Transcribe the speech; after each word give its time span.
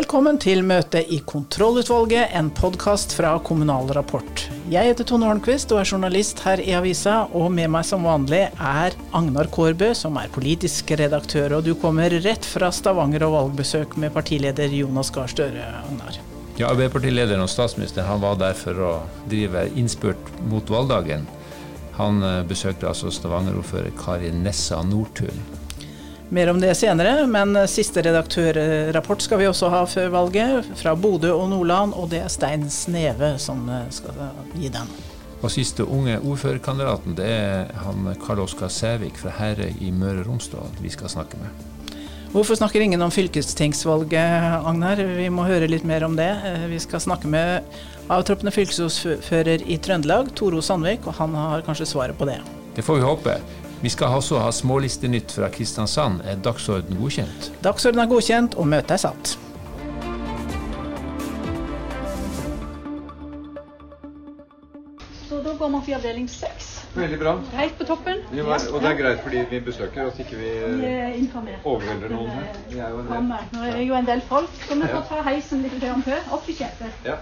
Velkommen 0.00 0.38
til 0.40 0.62
møte 0.64 1.02
i 1.12 1.18
Kontrollutvalget, 1.28 2.30
en 2.32 2.46
podkast 2.56 3.12
fra 3.12 3.34
Kommunal 3.44 3.90
Rapport. 3.92 4.46
Jeg 4.72 4.88
heter 4.88 5.04
Tone 5.04 5.26
Holmquist 5.28 5.74
og 5.74 5.82
er 5.82 5.90
journalist 5.90 6.40
her 6.40 6.62
i 6.64 6.72
avisa, 6.78 7.26
og 7.36 7.50
med 7.52 7.68
meg 7.74 7.84
som 7.84 8.08
vanlig 8.08 8.46
er 8.48 8.96
Agnar 9.12 9.50
Kårbø, 9.52 9.90
som 9.98 10.16
er 10.16 10.32
politisk 10.32 10.94
redaktør. 10.96 11.58
Og 11.58 11.68
du 11.68 11.74
kommer 11.82 12.16
rett 12.24 12.48
fra 12.48 12.72
Stavanger 12.72 13.26
og 13.28 13.36
valgbesøk 13.36 13.98
med 14.00 14.14
partileder 14.16 14.72
Jonas 14.72 15.12
Gahr 15.12 15.28
Støre, 15.28 15.68
Agnar. 15.82 16.16
Ja, 16.56 16.70
Arbeiderpartilederen 16.70 17.44
og 17.44 17.52
statsministeren 17.52 18.08
han 18.08 18.24
var 18.24 18.40
der 18.40 18.56
for 18.56 18.80
å 18.80 18.96
drive 19.28 19.68
innspurt 19.76 20.36
mot 20.48 20.72
valgdagen. 20.72 21.28
Han 22.00 22.24
eh, 22.24 22.40
besøkte 22.48 22.88
altså 22.88 23.12
Stavanger-ordfører 23.12 23.92
Kari 24.00 24.32
Nessa 24.32 24.80
Nordtun. 24.80 25.59
Mer 26.30 26.50
om 26.52 26.60
det 26.62 26.76
senere, 26.78 27.24
men 27.26 27.56
siste 27.66 28.04
redaktørrapport 28.06 29.24
skal 29.24 29.40
vi 29.40 29.48
også 29.50 29.66
ha 29.72 29.80
før 29.90 30.12
valget, 30.14 30.68
fra 30.78 30.92
Bodø 30.94 31.32
og 31.34 31.48
Nordland, 31.50 31.96
og 31.98 32.12
det 32.12 32.20
er 32.22 32.30
Stein 32.30 32.68
Sneve 32.70 33.32
som 33.42 33.64
skal 33.90 34.14
gi 34.54 34.70
den. 34.70 34.92
Og 35.40 35.50
siste 35.50 35.82
unge 35.82 36.20
ordførerkandidaten, 36.20 37.16
det 37.18 37.26
er 37.34 37.72
han 37.82 38.12
Karl 38.22 38.44
Oskar 38.44 38.70
Sævik 38.70 39.18
fra 39.18 39.32
Herøy 39.40 39.74
i 39.82 39.90
Møre 39.90 40.20
og 40.22 40.28
Romsdal 40.28 40.70
vi 40.78 40.92
skal 40.94 41.10
snakke 41.10 41.40
med. 41.40 41.50
Hvorfor 42.30 42.54
snakker 42.54 42.84
ingen 42.84 43.02
om 43.02 43.10
fylkestingsvalget, 43.10 44.62
Agnar? 44.62 45.02
Vi 45.02 45.26
må 45.34 45.48
høre 45.48 45.66
litt 45.66 45.82
mer 45.82 46.06
om 46.06 46.14
det. 46.14 46.30
Vi 46.70 46.78
skal 46.78 47.02
snakke 47.02 47.26
med 47.26 47.66
avtroppende 48.06 48.54
fylkesordfører 48.54 49.66
i 49.66 49.80
Trøndelag, 49.82 50.30
Toro 50.38 50.62
Sandvik, 50.62 51.10
og 51.10 51.18
han 51.18 51.34
har 51.34 51.66
kanskje 51.66 51.90
svaret 51.90 52.14
på 52.14 52.30
det. 52.30 52.38
Det 52.76 52.86
får 52.86 53.00
vi 53.00 53.08
håpe. 53.08 53.34
Vi 53.82 53.88
skal 53.88 54.06
også 54.06 54.38
ha 54.38 54.50
smålistenytt 54.52 55.32
fra 55.32 55.48
Kristiansand. 55.48 56.20
Er 56.28 56.36
dagsorden 56.44 56.98
godkjent? 57.00 57.52
Dagsorden 57.64 58.00
er 58.02 58.10
godkjent, 58.10 58.54
og 58.60 58.68
møtet 58.68 58.90
er 58.90 59.00
satt. 59.00 59.38
Så 65.28 65.40
da 65.46 65.56
går 65.58 65.68
man 65.68 65.80
for 65.86 65.96
avdeling 65.96 66.28
seks. 66.28 66.68
Veldig 66.94 67.18
bra. 67.18 67.34
Helt 67.54 67.78
på 67.78 67.84
toppen. 67.88 68.20
Vi 68.32 68.44
var, 68.44 68.60
og 68.72 68.80
det 68.82 68.90
er 68.90 68.96
greit 68.98 69.20
fordi 69.24 69.44
vi 69.50 69.60
besøker, 69.64 70.06
at 70.10 70.18
ikke 70.18 70.36
vi 70.36 70.48
er 70.48 71.60
overvelder 71.64 72.08
noen 72.12 72.30
her. 72.36 72.56
Vi 72.68 72.78
er 72.78 72.88
jo 72.88 72.98
en 72.98 73.12
del. 73.12 73.28
Nå 73.52 73.62
er 73.64 73.76
det 73.76 73.86
jo 73.88 73.94
en 73.94 74.10
del 74.12 74.24
folk, 74.28 74.64
så 74.66 74.74
vi 74.74 74.90
får 74.90 75.06
ta 75.08 75.22
heisen 75.30 75.62
litt 75.62 75.84
før. 76.04 76.34
Opp 76.36 76.48
i 76.48 76.58
kjøpet. 76.58 77.06
Ja. 77.06 77.16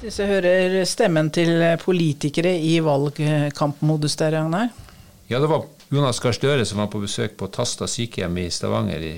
Hvis 0.00 0.16
jeg 0.16 0.30
hører 0.30 0.78
stemmen 0.88 1.26
til 1.28 1.58
politikere 1.82 2.54
i 2.56 2.78
valgkampmodus 2.80 4.14
der, 4.16 4.38
Agnar? 4.38 4.70
Ja, 5.28 5.36
det 5.36 5.50
var 5.50 5.66
Jonas 5.92 6.22
Gahr 6.24 6.32
Støre 6.32 6.64
som 6.64 6.80
var 6.80 6.88
på 6.88 7.02
besøk 7.02 7.34
på 7.36 7.50
Tasta 7.52 7.84
sykehjem 7.84 8.38
i 8.40 8.46
Stavanger 8.48 9.04
i, 9.04 9.12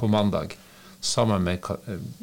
på 0.00 0.08
mandag. 0.08 0.54
Sammen 1.04 1.44
med 1.44 1.68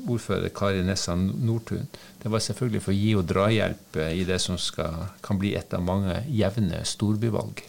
ordfører 0.09 0.49
Kari 0.55 0.81
Nessa 0.87 1.13
Nordtun. 1.19 1.85
Det 2.23 2.31
var 2.33 2.41
selvfølgelig 2.41 2.81
for 2.87 2.95
å 2.95 2.97
gi 2.97 3.11
henne 3.11 3.29
drahjelp 3.29 4.01
i 4.07 4.25
det 4.25 4.39
som 4.41 4.57
skal, 4.57 5.05
kan 5.21 5.37
bli 5.37 5.53
et 5.59 5.77
av 5.77 5.85
mange 5.85 6.17
jevne 6.33 6.81
storbyvalg. 6.89 7.61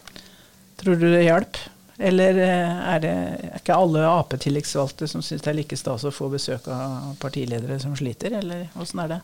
Tror 0.81 0.97
du 0.97 1.05
det 1.11 1.21
hjalp? 1.27 1.61
Eller 2.01 2.41
er 2.41 3.05
det 3.05 3.13
er 3.13 3.61
ikke 3.61 3.77
alle 3.77 4.09
Ap-tillitsvalgte 4.09 5.05
som 5.05 5.21
syns 5.21 5.45
det 5.45 5.53
er 5.53 5.59
like 5.61 5.77
stas 5.77 6.09
å 6.09 6.15
få 6.15 6.33
besøk 6.33 6.65
av 6.73 7.13
partiledere 7.21 7.77
som 7.83 7.93
sliter, 7.93 8.39
eller 8.41 8.71
åssen 8.81 9.05
er 9.05 9.17
det? 9.19 9.21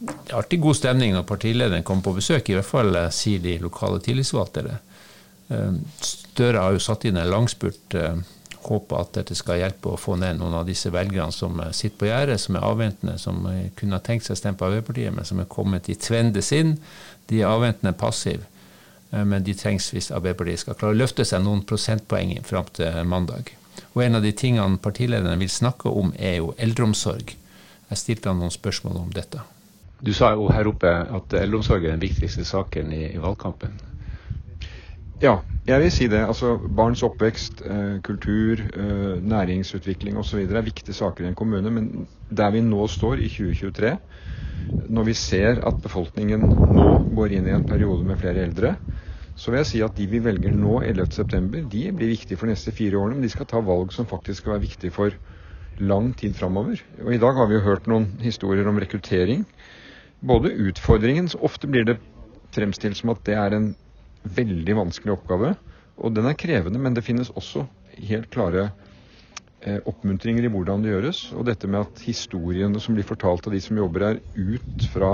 Det 0.00 0.32
er 0.32 0.38
alltid 0.38 0.62
god 0.64 0.76
stemning 0.78 1.12
når 1.12 1.26
partilederen 1.28 1.84
kommer 1.84 2.06
på 2.08 2.16
besøk, 2.16 2.48
i 2.48 2.56
hvert 2.56 2.68
fall 2.68 2.96
sier 3.12 3.42
de 3.44 3.58
lokale 3.60 4.00
tillitsvalgte 4.04 4.64
det. 4.64 4.76
Støre 6.00 6.62
har 6.62 6.72
jo 6.72 6.82
satt 6.82 7.04
inn 7.04 7.18
en 7.20 7.28
langspurt 7.28 7.96
håper 8.60 9.00
at 9.00 9.12
dette 9.16 9.36
skal 9.38 9.60
hjelpe 9.60 9.92
å 9.92 9.98
få 10.00 10.16
ned 10.20 10.38
noen 10.38 10.58
av 10.60 10.66
disse 10.68 10.92
velgerne 10.92 11.32
som 11.32 11.60
sitter 11.76 11.96
på 12.00 12.08
gjerdet, 12.10 12.40
som 12.40 12.56
er 12.56 12.66
avventende, 12.68 13.16
som 13.18 13.42
kunne 13.76 13.96
ha 13.96 14.04
tenkt 14.04 14.26
seg 14.26 14.36
å 14.36 14.40
stemme 14.40 14.60
på 14.60 14.68
Arbeiderpartiet, 14.68 15.14
men 15.16 15.28
som 15.28 15.40
er 15.40 15.48
kommet 15.50 15.88
i 15.88 15.96
tvende 16.00 16.42
sinn. 16.44 16.76
De 17.30 17.40
er 17.40 17.50
avventende 17.50 17.94
passive, 17.96 18.44
men 19.10 19.44
de 19.44 19.56
trengs 19.58 19.90
hvis 19.94 20.10
Arbeiderpartiet 20.14 20.64
skal 20.64 20.76
klare 20.80 20.96
å 20.96 21.00
løfte 21.00 21.26
seg 21.28 21.44
noen 21.44 21.64
prosentpoeng 21.66 22.36
fram 22.46 22.68
til 22.76 23.00
mandag. 23.08 23.54
Og 23.94 24.04
en 24.04 24.20
av 24.20 24.24
de 24.24 24.32
tingene 24.36 24.80
partilederne 24.82 25.38
vil 25.40 25.50
snakke 25.50 25.92
om, 25.92 26.12
er 26.18 26.38
jo 26.40 26.52
eldreomsorg. 26.60 27.32
Jeg 27.90 27.98
stilte 27.98 28.30
han 28.30 28.38
noen 28.42 28.54
spørsmål 28.54 29.00
om 29.00 29.14
dette. 29.14 29.40
Du 30.00 30.12
sa 30.16 30.32
jo 30.32 30.48
her 30.48 30.68
oppe 30.70 30.88
at 30.88 31.34
eldreomsorg 31.36 31.84
er 31.84 31.92
den 31.92 32.02
viktigste 32.02 32.44
saken 32.48 32.92
i, 32.96 33.04
i 33.12 33.20
valgkampen. 33.20 33.74
Ja, 35.20 35.42
jeg 35.68 35.82
vil 35.82 35.92
si 35.92 36.06
det. 36.08 36.22
Altså, 36.24 36.54
Barns 36.56 37.02
oppvekst, 37.04 37.60
eh, 37.60 37.98
kultur, 38.02 38.62
eh, 38.64 39.20
næringsutvikling 39.20 40.16
osv. 40.16 40.38
er 40.48 40.64
viktige 40.64 40.96
saker 40.96 41.24
i 41.24 41.28
en 41.28 41.34
kommune. 41.34 41.70
Men 41.70 42.08
der 42.30 42.50
vi 42.50 42.62
nå 42.64 42.86
står 42.88 43.20
i 43.20 43.28
2023, 43.28 43.98
når 44.88 45.04
vi 45.04 45.14
ser 45.14 45.60
at 45.66 45.82
befolkningen 45.82 46.46
nå 46.64 46.88
går 47.16 47.36
inn 47.36 47.46
i 47.46 47.52
en 47.52 47.64
periode 47.68 48.04
med 48.04 48.16
flere 48.16 48.46
eldre, 48.48 48.76
så 49.36 49.50
vil 49.50 49.60
jeg 49.60 49.66
si 49.66 49.82
at 49.84 49.96
de 49.96 50.06
vi 50.06 50.22
velger 50.24 50.52
nå 50.56 50.80
11.9, 50.80 51.68
de 51.68 51.92
blir 51.92 52.08
viktige 52.08 52.36
for 52.36 52.46
de 52.46 52.54
neste 52.54 52.72
fire 52.72 52.96
årene. 52.96 53.18
Men 53.18 53.22
de 53.22 53.32
skal 53.32 53.46
ta 53.46 53.60
valg 53.60 53.92
som 53.92 54.08
faktisk 54.08 54.42
skal 54.42 54.56
være 54.56 54.64
viktige 54.64 54.90
for 54.96 55.12
lang 55.78 56.16
tid 56.16 56.34
framover. 56.36 56.80
Og 57.04 57.14
I 57.14 57.20
dag 57.20 57.36
har 57.36 57.46
vi 57.46 57.56
jo 57.56 57.66
hørt 57.68 57.86
noen 57.86 58.08
historier 58.24 58.68
om 58.68 58.80
rekruttering. 58.80 59.44
Både 60.20 60.52
utfordringen, 60.52 61.28
så 61.28 61.40
ofte 61.40 61.68
blir 61.70 61.86
det 61.88 61.96
fremstilt 62.54 62.98
som 62.98 63.12
at 63.14 63.22
det 63.24 63.36
er 63.40 63.56
en 63.56 63.70
veldig 64.36 64.76
vanskelig 64.76 65.14
oppgave. 65.14 65.54
Og 66.00 66.14
den 66.16 66.28
er 66.28 66.38
krevende, 66.38 66.80
men 66.80 66.96
det 66.96 67.04
finnes 67.06 67.32
også 67.32 67.64
helt 67.96 68.30
klare 68.32 68.70
eh, 69.64 69.80
oppmuntringer 69.88 70.44
i 70.44 70.52
hvordan 70.52 70.84
det 70.84 70.92
gjøres. 70.92 71.22
Og 71.36 71.46
dette 71.48 71.68
med 71.70 71.86
at 71.86 72.02
historiene 72.04 72.80
som 72.80 72.96
blir 72.96 73.08
fortalt 73.08 73.48
av 73.48 73.56
de 73.56 73.62
som 73.64 73.80
jobber 73.80 74.06
her, 74.06 74.20
ut 74.36 74.88
fra 74.92 75.12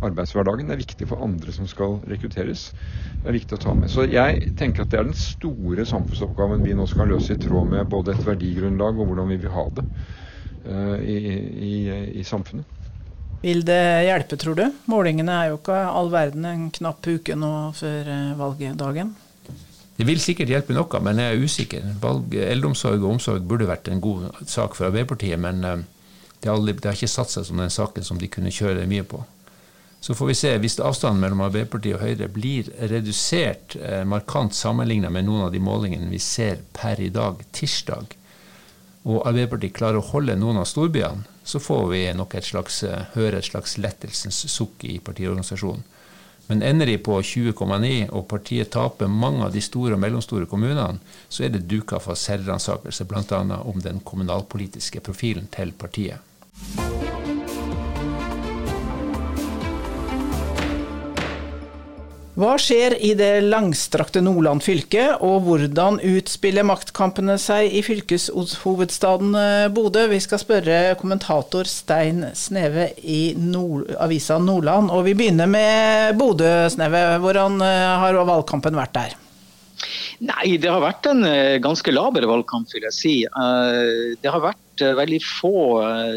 arbeidshverdagen, 0.00 0.70
er 0.72 0.80
viktig 0.80 1.06
for 1.10 1.22
andre 1.22 1.52
som 1.54 1.68
skal 1.70 1.98
rekrutteres. 2.08 2.70
Det 3.20 3.30
er 3.30 3.36
viktig 3.36 3.58
å 3.58 3.62
ta 3.62 3.76
med. 3.76 3.92
Så 3.92 4.06
jeg 4.08 4.54
tenker 4.58 4.82
at 4.82 4.92
det 4.92 5.00
er 5.00 5.06
den 5.10 5.18
store 5.18 5.84
samfunnsoppgaven 5.86 6.64
vi 6.64 6.74
nå 6.74 6.88
skal 6.88 7.10
løse 7.12 7.36
i 7.36 7.40
tråd 7.42 7.68
med 7.74 7.90
både 7.92 8.16
et 8.16 8.26
verdigrunnlag 8.26 8.96
og 8.96 9.12
hvordan 9.12 9.30
vi 9.30 9.40
vil 9.44 9.54
ha 9.54 9.66
det 9.76 9.86
eh, 10.64 10.96
i, 11.04 11.18
i, 11.70 11.74
i 12.22 12.26
samfunnet. 12.26 12.79
Vil 13.40 13.64
det 13.64 13.80
hjelpe, 14.04 14.36
tror 14.36 14.58
du? 14.58 14.66
Målingene 14.90 15.32
er 15.32 15.50
jo 15.50 15.58
ikke 15.60 15.78
all 15.88 16.10
verden 16.12 16.44
en 16.44 16.66
knapp 16.76 17.06
uke 17.08 17.36
nå 17.38 17.52
før 17.78 18.10
valgdagen. 18.36 19.14
Det 19.96 20.06
vil 20.08 20.20
sikkert 20.20 20.52
hjelpe 20.52 20.76
noe, 20.76 21.00
men 21.04 21.20
jeg 21.20 21.32
er 21.32 21.42
usikker. 21.44 21.88
Valg, 22.00 22.36
eldreomsorg 22.36 23.02
og 23.02 23.16
omsorg 23.16 23.44
burde 23.48 23.68
vært 23.68 23.88
en 23.92 24.00
god 24.00 24.28
sak 24.48 24.76
for 24.76 24.88
Arbeiderpartiet, 24.88 25.40
men 25.40 25.60
det 25.64 26.48
har, 26.48 26.56
aldri, 26.56 26.76
det 26.76 26.88
har 26.88 26.96
ikke 26.96 27.10
satt 27.12 27.32
seg 27.32 27.44
som 27.48 27.60
den 27.60 27.72
saken 27.72 28.06
som 28.06 28.20
de 28.20 28.28
kunne 28.32 28.52
kjøre 28.52 28.88
mye 28.88 29.04
på. 29.08 29.20
Så 30.00 30.14
får 30.16 30.30
vi 30.30 30.34
se. 30.34 30.54
Hvis 30.62 30.78
avstanden 30.80 31.20
mellom 31.20 31.42
Arbeiderpartiet 31.44 31.98
og 31.98 32.04
Høyre 32.04 32.30
blir 32.32 32.70
redusert 32.88 33.76
eh, 33.76 34.00
markant 34.08 34.56
sammenlignet 34.56 35.12
med 35.12 35.26
noen 35.28 35.44
av 35.48 35.52
de 35.52 35.60
målingene 35.60 36.08
vi 36.08 36.20
ser 36.24 36.62
per 36.72 37.02
i 37.04 37.10
dag, 37.12 37.42
tirsdag, 37.52 38.16
og 39.08 39.22
Arbeiderpartiet 39.24 39.76
klarer 39.76 40.00
å 40.00 40.08
holde 40.10 40.36
noen 40.36 40.60
av 40.60 40.68
storbyene, 40.68 41.24
så 41.44 41.60
får 41.62 41.86
vi 41.90 42.02
nok 42.14 42.36
et 42.36 42.46
slags, 42.46 42.82
høre 43.14 43.40
et 43.40 43.48
slags 43.48 43.78
lettelsens 43.80 44.42
sukk 44.52 44.84
i 44.84 44.98
partiorganisasjonen. 45.02 45.86
Men 46.50 46.64
ender 46.66 46.90
de 46.90 46.96
på 46.98 47.14
20,9 47.22 48.08
og 48.10 48.24
partiet 48.28 48.72
taper 48.74 49.06
mange 49.06 49.44
av 49.46 49.54
de 49.54 49.62
store 49.62 49.94
og 49.94 50.02
mellomstore 50.02 50.48
kommunene, 50.50 50.98
så 51.30 51.46
er 51.46 51.54
det 51.54 51.68
duka 51.70 52.00
for 52.02 52.18
selvransakelse, 52.18 53.06
bl.a. 53.06 53.60
om 53.62 53.78
den 53.84 54.02
kommunalpolitiske 54.02 55.04
profilen 55.06 55.46
til 55.54 55.70
partiet. 55.78 57.19
Hva 62.40 62.54
skjer 62.56 62.94
i 63.04 63.10
det 63.18 63.42
langstrakte 63.44 64.22
Nordland 64.24 64.62
fylke, 64.64 65.02
og 65.20 65.42
hvordan 65.44 65.98
utspiller 66.00 66.64
maktkampene 66.64 67.34
seg 67.36 67.74
i 67.76 67.82
fylkeshovedstaden 67.84 69.36
Bodø? 69.76 70.06
Vi 70.08 70.20
skal 70.24 70.40
spørre 70.40 70.94
kommentator 70.96 71.68
Stein 71.68 72.22
Sneve 72.32 72.94
i 73.04 73.34
Nord 73.36 73.90
avisa 74.00 74.38
Nordland. 74.40 74.88
Og 74.88 75.04
vi 75.10 75.12
begynner 75.18 75.50
med 75.52 76.16
Bodø, 76.16 76.48
Sneve. 76.72 77.18
Hvordan 77.20 77.60
har 77.60 78.16
valgkampen 78.24 78.78
vært 78.78 78.96
der? 78.96 79.18
Nei, 80.24 80.56
det 80.56 80.72
har 80.72 80.80
vært 80.80 81.12
en 81.12 81.20
ganske 81.60 81.92
laber 81.92 82.24
valgkamp, 82.30 82.72
vil 82.72 82.88
jeg 82.88 82.96
si. 82.96 83.14
Det 84.16 84.32
har 84.32 84.46
vært 84.48 84.64
veldig 84.80 85.20
få 85.24 85.54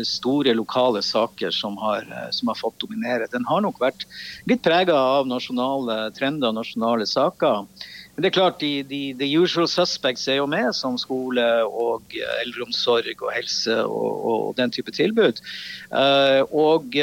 store 0.07 0.56
lokale 0.57 1.01
saker 1.06 1.54
som 1.56 1.77
har, 1.81 2.07
som 2.31 2.51
har 2.51 2.60
fått 2.60 2.80
dominere. 2.83 3.30
Den 3.31 3.45
har 3.50 3.63
nok 3.65 3.81
vært 3.83 4.06
litt 4.50 4.63
prega 4.65 4.95
av 4.95 5.30
nasjonale 5.30 6.07
trender 6.18 6.51
og 6.51 6.60
nasjonale 6.62 7.07
saker. 7.10 7.65
Men 8.13 8.25
det 8.25 8.30
er 8.30 8.36
klart, 8.36 8.60
de, 8.62 8.83
de, 8.86 9.01
the 9.18 9.30
usual 9.33 9.68
suspects 9.68 10.27
er 10.30 10.38
jo 10.38 10.50
med, 10.50 10.69
som 10.77 11.00
skole 11.01 11.45
og 11.65 12.13
eldreomsorg 12.44 13.15
og 13.25 13.31
helse 13.33 13.80
og, 13.88 14.12
og 14.33 14.44
den 14.60 14.74
type 14.75 14.94
tilbud. 14.94 15.42
Og 16.54 17.01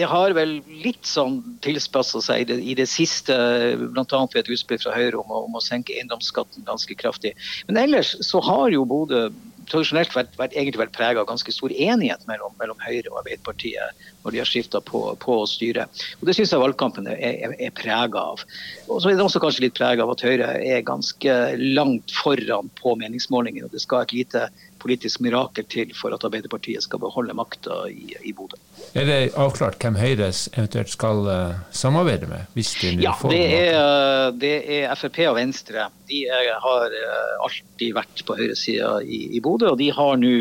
det 0.00 0.08
har 0.08 0.32
vel 0.36 0.58
litt 0.84 1.04
sånn 1.04 1.40
tilspassa 1.64 2.22
seg 2.24 2.44
i 2.44 2.48
det, 2.48 2.56
i 2.72 2.74
det 2.78 2.86
siste, 2.88 3.34
bl.a. 3.76 4.20
ved 4.32 4.40
et 4.40 4.52
utspill 4.54 4.80
fra 4.80 4.94
Høyre 4.96 5.20
om, 5.20 5.32
om, 5.42 5.58
å 5.58 5.64
senke 5.64 5.96
eiendomsskatten 5.96 6.64
ganske 6.68 6.96
kraftig. 6.96 7.34
Men 7.68 7.82
ellers 7.82 8.14
så 8.24 8.40
har 8.46 8.70
jo 8.72 8.86
Bodø 8.88 9.26
tradisjonelt 9.70 10.14
vært, 10.14 10.32
vært, 10.38 10.54
egentlig 10.56 10.82
vært 10.82 10.96
prega 10.96 11.22
av 11.22 11.28
ganske 11.28 11.52
stor 11.54 11.72
enighet 11.72 12.26
mellom, 12.30 12.54
mellom, 12.60 12.78
Høyre 12.84 13.12
og 13.12 13.20
Arbeiderpartiet 13.22 14.06
når 14.24 14.34
de 14.34 14.42
har 14.42 14.48
skifta 14.48 14.80
på, 14.84 15.02
på, 15.22 15.36
å 15.42 15.48
styre. 15.48 15.86
Og 16.20 16.28
Det 16.28 16.36
syns 16.36 16.54
jeg 16.54 16.62
valgkampen 16.62 17.08
er, 17.10 17.20
er, 17.20 17.54
er 17.58 17.74
prega 17.76 18.24
av. 18.32 18.44
Og 18.88 19.02
så 19.02 19.10
er 19.10 19.18
det 19.18 19.26
også 19.26 19.42
kanskje 19.42 19.66
litt 19.66 19.78
prega 19.78 20.04
av 20.04 20.14
at 20.14 20.24
Høyre 20.26 20.52
er 20.58 20.86
ganske 20.86 21.36
langt 21.78 22.14
foran 22.22 22.72
på 22.80 22.96
meningsmålingene. 23.00 23.68
og 23.68 23.76
Det 23.76 23.84
skal 23.84 24.06
et 24.06 24.16
lite 24.16 24.48
politisk 24.80 25.20
mirakel 25.24 25.66
til 25.70 25.92
for 25.96 26.14
at 26.14 26.24
Arbeiderpartiet 26.26 26.84
skal 26.84 27.00
beholde 27.02 27.34
makta 27.36 27.82
i, 27.90 28.14
i 28.26 28.32
Bodø. 28.36 28.58
Er 28.98 29.06
det 29.08 29.18
avklart 29.38 29.78
hvem 29.82 29.98
Høyre 30.00 30.30
eventuelt 30.30 30.92
skal 30.92 31.22
uh, 31.28 31.60
samarbeide 31.70 32.30
med? 32.30 32.48
hvis 32.56 32.72
de 32.80 32.94
ja, 33.02 33.14
det 33.30 33.42
er, 33.44 33.76
eh, 33.76 34.26
det 34.40 34.54
er, 34.80 34.94
Frp 34.98 35.20
og 35.28 35.36
Venstre. 35.38 35.88
De 36.10 36.24
er, 36.26 36.50
har 36.64 36.96
uh, 36.96 37.44
alltid 37.46 37.94
vært 37.96 38.24
på 38.26 38.36
høyresida 38.38 38.96
i, 39.04 39.22
i 39.36 39.42
Bodø, 39.44 39.74
og 39.74 39.78
de 39.80 39.90
har 39.94 40.18
nå 40.20 40.34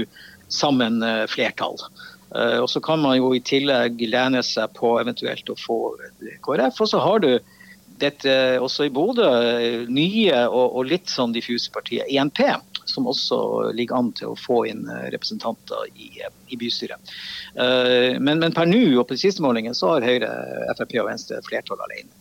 sammen 0.49 1.03
uh, 1.05 1.27
flertall. 1.29 1.77
og 2.29 2.67
Så 2.69 2.79
kan 2.81 3.01
man 3.01 3.17
jo 3.17 3.31
i 3.33 3.41
tillegg 3.41 4.01
lene 4.05 4.41
seg 4.45 4.73
på 4.77 4.95
eventuelt 5.01 5.49
å 5.49 5.57
få 5.57 5.79
KrF. 6.45 6.81
Og 6.81 6.89
så 6.91 7.01
har 7.01 7.23
du 7.23 7.31
dette 7.99 8.33
også 8.61 8.87
i 8.87 8.91
Bodø, 8.93 9.29
nye 9.89 10.43
og, 10.47 10.77
og 10.79 10.89
litt 10.89 11.09
sånn 11.11 11.33
diffuse 11.35 11.71
partiet 11.73 12.09
INP 12.09 12.41
som 12.89 13.07
også 13.09 13.39
ligger 13.77 13.99
an 13.99 14.13
til 14.17 14.33
å 14.33 14.37
få 14.39 14.63
inn 14.69 14.85
eh, 14.89 15.09
representanter 15.13 15.89
i, 15.93 16.11
eh, 16.23 16.31
i 16.49 16.59
bystyret. 16.59 17.13
Eh, 17.55 18.15
men, 18.19 18.41
men 18.41 18.55
per 18.55 18.69
nå 18.69 18.81
og 18.95 19.07
på 19.09 19.17
de 19.17 19.23
siste 19.23 19.43
målingene 19.45 19.77
så 19.77 19.95
har 19.95 20.07
Høyre, 20.07 20.31
Frp 20.77 20.97
og 21.03 21.11
Venstre 21.11 21.41
flertall 21.47 21.81
alene. 21.87 22.11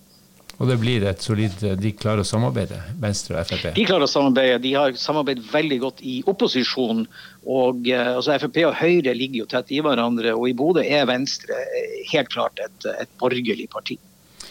Og 0.59 0.67
det 0.67 0.75
blir 0.81 1.05
et 1.07 1.21
solid 1.23 1.61
De 1.79 1.91
klarer 1.95 2.25
å 2.25 2.27
samarbeide, 2.27 2.81
Venstre 2.99 3.37
og 3.39 3.47
Frp? 3.47 3.69
De 3.77 3.85
klarer 3.87 4.09
å 4.09 4.11
samarbeide. 4.11 4.59
De 4.65 4.73
har 4.75 4.97
samarbeidet 4.99 5.47
veldig 5.53 5.79
godt 5.85 6.03
i 6.03 6.17
opposisjon. 6.27 7.05
og 7.47 7.87
altså 7.95 8.35
Frp 8.43 8.59
og 8.67 8.75
Høyre 8.81 9.15
ligger 9.15 9.45
jo 9.45 9.49
tett 9.53 9.71
i 9.71 9.79
hverandre, 9.87 10.35
og 10.35 10.49
i 10.51 10.57
Bodø 10.59 10.83
er 10.83 11.07
Venstre 11.07 11.63
helt 12.11 12.35
klart 12.35 12.59
et, 12.65 12.91
et 12.91 13.13
borgerlig 13.23 13.69
parti. 13.71 14.01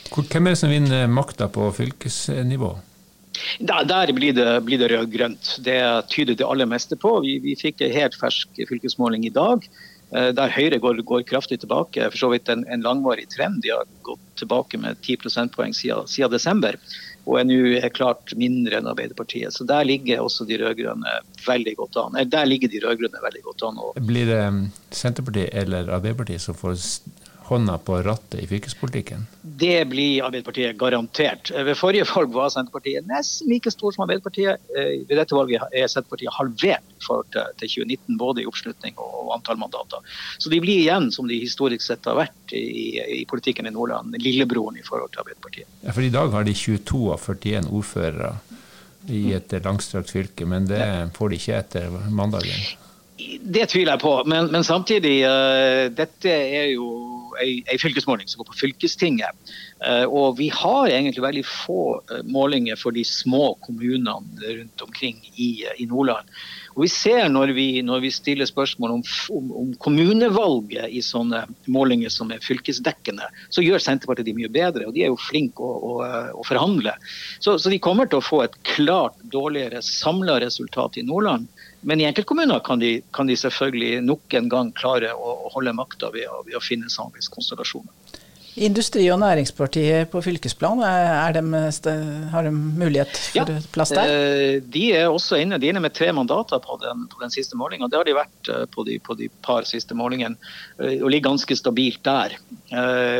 Hvem 0.08 0.48
er 0.48 0.56
det 0.56 0.62
som 0.62 0.72
vinner 0.72 1.12
makta 1.12 1.50
på 1.52 1.68
fylkesnivå? 1.76 2.72
Der, 3.60 4.14
blir 4.14 4.34
det, 4.34 4.48
blir 4.66 4.80
det 4.82 4.92
rød-grønt. 4.92 5.58
Det 5.66 5.82
tyder 6.14 6.36
det 6.36 6.46
aller 6.46 6.70
meste 6.70 6.96
på. 6.96 7.20
Vi, 7.26 7.38
vi 7.44 7.56
fikk 7.60 7.82
en 7.82 7.94
helt 7.94 8.18
fersk 8.18 8.62
fylkesmåling 8.70 9.28
i 9.28 9.34
dag 9.34 9.68
eh, 10.12 10.30
der 10.36 10.54
Høyre 10.54 10.80
går, 10.84 11.02
går, 11.08 11.26
kraftig 11.30 11.60
tilbake. 11.64 12.10
For 12.12 12.26
så 12.26 12.32
vidt 12.34 12.50
en, 12.54 12.66
en, 12.72 12.86
langvarig 12.86 13.28
trend. 13.34 13.62
De 13.66 13.74
har 13.76 13.86
gått 14.08 14.24
tilbake 14.40 14.80
med 14.82 15.00
10 15.02 15.22
prosentpoeng 15.26 15.76
siden, 15.76 16.10
siden 16.10 16.34
desember. 16.34 16.80
Og 17.28 17.42
er 17.42 17.48
nå 17.50 17.92
klart 17.92 18.32
mindre 18.40 18.80
enn 18.80 18.88
Arbeiderpartiet. 18.88 19.52
Så 19.54 19.68
der 19.68 19.84
ligger 19.88 20.24
også 20.24 20.48
de 20.48 20.62
rød-grønne 20.62 21.20
veldig 21.48 21.76
godt 21.82 22.00
an. 22.00 22.20
Der 22.32 22.48
ligger 22.48 22.72
de 22.72 22.84
rød-grønne 22.86 23.24
veldig 23.24 23.46
godt 23.50 23.66
an. 23.68 23.82
Blir 24.08 24.30
det 24.32 24.44
Senterpartiet 24.96 25.52
eller 25.52 25.92
Arbeiderpartiet 25.92 26.46
som 26.46 26.56
får 26.56 26.78
hånda 27.48 27.78
på 27.78 27.98
rattet 28.06 28.42
i 28.44 28.48
fylkespolitikken? 28.48 29.26
Det 29.42 29.86
blir 29.90 30.26
Arbeiderpartiet 30.26 30.78
garantert. 30.80 31.52
Ved 31.52 31.78
forrige 31.80 32.08
valg 32.10 32.34
var 32.36 32.52
Senterpartiet 32.54 33.08
nesten 33.08 33.52
like 33.52 33.72
stor 33.72 33.96
som 33.96 34.04
Arbeiderpartiet. 34.06 34.64
Eh, 34.76 35.08
ved 35.08 35.16
dette 35.20 35.36
valget 35.38 35.64
er 35.72 35.88
Senterpartiet 35.92 36.36
halvert 36.36 36.84
til 36.98 37.70
2019, 37.72 38.18
både 38.20 38.44
i 38.44 38.48
oppslutning 38.50 38.98
og 39.00 39.32
antall 39.38 39.60
mandater. 39.62 40.04
Så 40.38 40.52
de 40.52 40.60
blir 40.64 40.82
igjen, 40.82 41.12
som 41.16 41.30
de 41.30 41.40
historisk 41.40 41.86
sett 41.86 42.06
har 42.10 42.20
vært 42.20 42.56
i, 42.58 43.00
i 43.22 43.24
politikken 43.30 43.70
i 43.70 43.74
Nordland, 43.74 44.18
lillebroren 44.20 44.80
i 44.80 44.86
forhold 44.86 45.14
til 45.14 45.24
Arbeiderpartiet. 45.24 45.72
Ja, 45.86 45.96
for 45.96 46.04
I 46.04 46.12
dag 46.14 46.34
har 46.36 46.48
de 46.48 46.56
22 46.58 47.04
av 47.16 47.24
41 47.24 47.72
ordførere 47.72 48.36
i 49.08 49.32
et 49.38 49.54
langstrakt 49.64 50.12
fylke, 50.12 50.46
men 50.46 50.68
det 50.68 50.84
får 51.16 51.32
de 51.32 51.40
ikke 51.40 51.62
etter 51.62 51.98
mandagen. 52.12 52.68
Det 53.18 53.66
tviler 53.72 53.96
jeg 53.96 54.04
på, 54.04 54.14
men, 54.30 54.52
men 54.54 54.66
samtidig, 54.66 55.16
uh, 55.26 55.88
dette 55.96 56.30
er 56.30 56.74
jo 56.76 56.88
ei, 57.44 57.80
fylkesmåling 57.82 58.28
som 58.30 58.42
går 58.42 58.52
på 58.52 58.60
fylkestinget. 58.62 59.54
Uh, 59.82 60.06
og 60.06 60.38
vi 60.40 60.50
har 60.54 60.90
egentlig 60.90 61.24
veldig 61.24 61.46
få 61.48 61.82
uh, 62.12 62.22
målinger 62.28 62.80
for 62.80 62.96
de 62.96 63.04
små 63.08 63.56
kommunene 63.66 64.16
rundt 64.44 64.86
omkring 64.86 65.20
i, 65.36 65.52
i 65.78 65.90
Nordland. 65.90 66.30
Og 66.78 66.84
vi 66.86 66.90
ser 66.94 67.26
når 67.34 67.56
vi, 67.58 67.68
når 67.82 68.04
vi 68.04 68.12
stiller 68.14 68.46
spørsmål 68.46 68.92
om, 69.00 69.04
om, 69.34 69.54
om, 69.62 69.70
kommunevalget 69.82 70.92
i 70.94 71.02
sånne 71.02 71.44
målinger 71.74 72.14
som 72.14 72.30
er 72.34 72.44
fylkesdekkende, 72.46 73.26
så 73.50 73.64
gjør 73.66 73.82
Senterpartiet 73.82 74.30
de 74.30 74.36
mye 74.38 74.52
bedre. 74.54 74.86
Og 74.86 74.94
de 74.94 75.08
er 75.08 75.10
jo 75.10 75.18
flinke 75.18 75.66
å, 75.66 75.74
å, 75.74 76.12
å 76.38 76.46
forhandle. 76.46 76.94
Så, 77.40 77.58
så, 77.58 77.72
de 77.74 77.82
kommer 77.82 78.10
til 78.10 78.22
å 78.22 78.28
få 78.28 78.44
et 78.46 78.60
klart 78.76 79.18
dårligere 79.34 79.82
samla 79.86 80.38
resultat 80.46 81.02
i 81.02 81.06
Nordland. 81.08 81.50
Men 81.82 82.02
i 82.02 82.08
enkeltkommuner 82.08 82.60
kan 82.66 82.80
de, 82.82 83.02
kan 83.14 83.28
de 83.30 83.38
selvfølgelig 83.38 84.02
nok 84.06 84.34
en 84.40 84.50
gang 84.50 84.72
klare 84.78 85.14
å, 85.14 85.36
å 85.48 85.52
holde 85.54 85.76
makta 85.78 86.10
ved, 86.14 86.26
ved, 86.48 86.56
å 86.58 86.64
finne 86.64 86.90
samarbeidskonstellasjoner. 86.92 87.94
Industri- 88.58 89.06
og 89.14 89.20
Næringspartiet 89.22 90.10
på 90.10 90.22
fylkesplan, 90.26 90.80
de, 90.82 91.42
har 92.34 92.48
de 92.48 92.54
mulighet 92.56 93.12
for 93.14 93.52
ja, 93.54 93.60
plass 93.76 93.94
der? 93.94 94.10
Eh, 94.10 94.56
de 94.66 94.88
er 94.98 95.12
også 95.12 95.38
inne. 95.38 95.60
De 95.62 95.70
er 95.70 95.76
inne 95.76 95.84
med 95.84 95.94
tre 95.94 96.10
mandater 96.10 96.58
på 96.64 96.80
den, 96.82 97.04
på 97.12 97.22
den 97.22 97.34
siste 97.36 97.60
målinga. 97.60 97.86
Det 97.86 98.00
har 98.00 98.10
de 98.10 98.18
vært 98.18 98.50
eh, 98.50 98.66
på 98.74 98.88
de, 98.88 98.98
på 98.98 99.14
de 99.20 99.30
par 99.46 99.70
siste 99.70 99.94
målingene, 100.00 100.42
eh, 100.82 100.98
og 100.98 101.14
ligger 101.14 101.30
ganske 101.30 101.60
stabilt 101.60 102.02
der. 102.08 102.34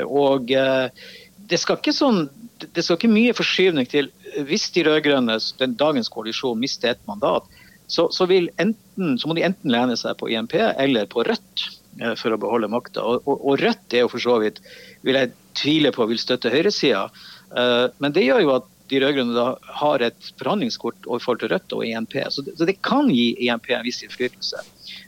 Og 0.10 0.50
det 0.50 1.62
skal 1.62 1.78
ikke 1.78 1.94
sånn 1.96 2.26
det 2.58 2.82
skal 2.82 2.98
ikke 2.98 3.12
mye 3.12 3.36
forskyvning 3.38 3.86
til 3.86 4.10
hvis 4.48 4.72
de 4.74 4.82
rød-grønne, 4.88 5.38
dagens 5.78 6.10
koalisjon, 6.10 6.58
mister 6.58 6.96
et 6.96 7.04
mandat 7.06 7.46
så, 7.88 8.10
så, 8.12 8.28
enten, 8.28 9.18
så, 9.20 9.28
må 9.28 9.36
de 9.38 9.46
enten 9.48 9.72
lene 9.72 9.96
seg 10.00 10.18
på 10.20 10.30
INP 10.32 10.58
eller 10.60 11.08
på 11.12 11.24
Rødt 11.24 11.68
eh, 12.02 12.16
for 12.20 12.36
å 12.36 12.40
beholde 12.42 12.70
makta. 12.72 13.04
Og, 13.04 13.24
og, 13.24 13.38
og, 13.40 13.62
Rødt 13.64 13.96
er 13.96 14.04
jo 14.04 14.12
for 14.12 14.24
så 14.24 14.40
vidt, 14.44 14.60
vil 15.08 15.20
jeg 15.20 15.32
tvile 15.58 15.94
på, 15.96 16.08
vil 16.12 16.20
støtte 16.22 16.52
høyresida. 16.54 17.08
Uh, 17.48 17.88
men 18.04 18.12
det 18.14 18.26
gjør 18.28 18.44
jo 18.44 18.58
at 18.58 18.74
de 18.92 19.00
rød-grønne 19.04 19.46
har 19.80 20.04
et 20.04 20.28
forhandlingskort 20.40 21.08
overfor 21.08 21.40
til 21.40 21.52
Rødt 21.52 21.74
og 21.76 21.86
INP. 21.88 22.20
Så 22.32 22.44
det, 22.44 22.58
så 22.60 22.68
det 22.68 22.78
kan 22.86 23.08
gi 23.12 23.32
INP 23.48 23.72
en 23.76 23.88
viss 23.88 24.04
innflytelse. 24.04 24.62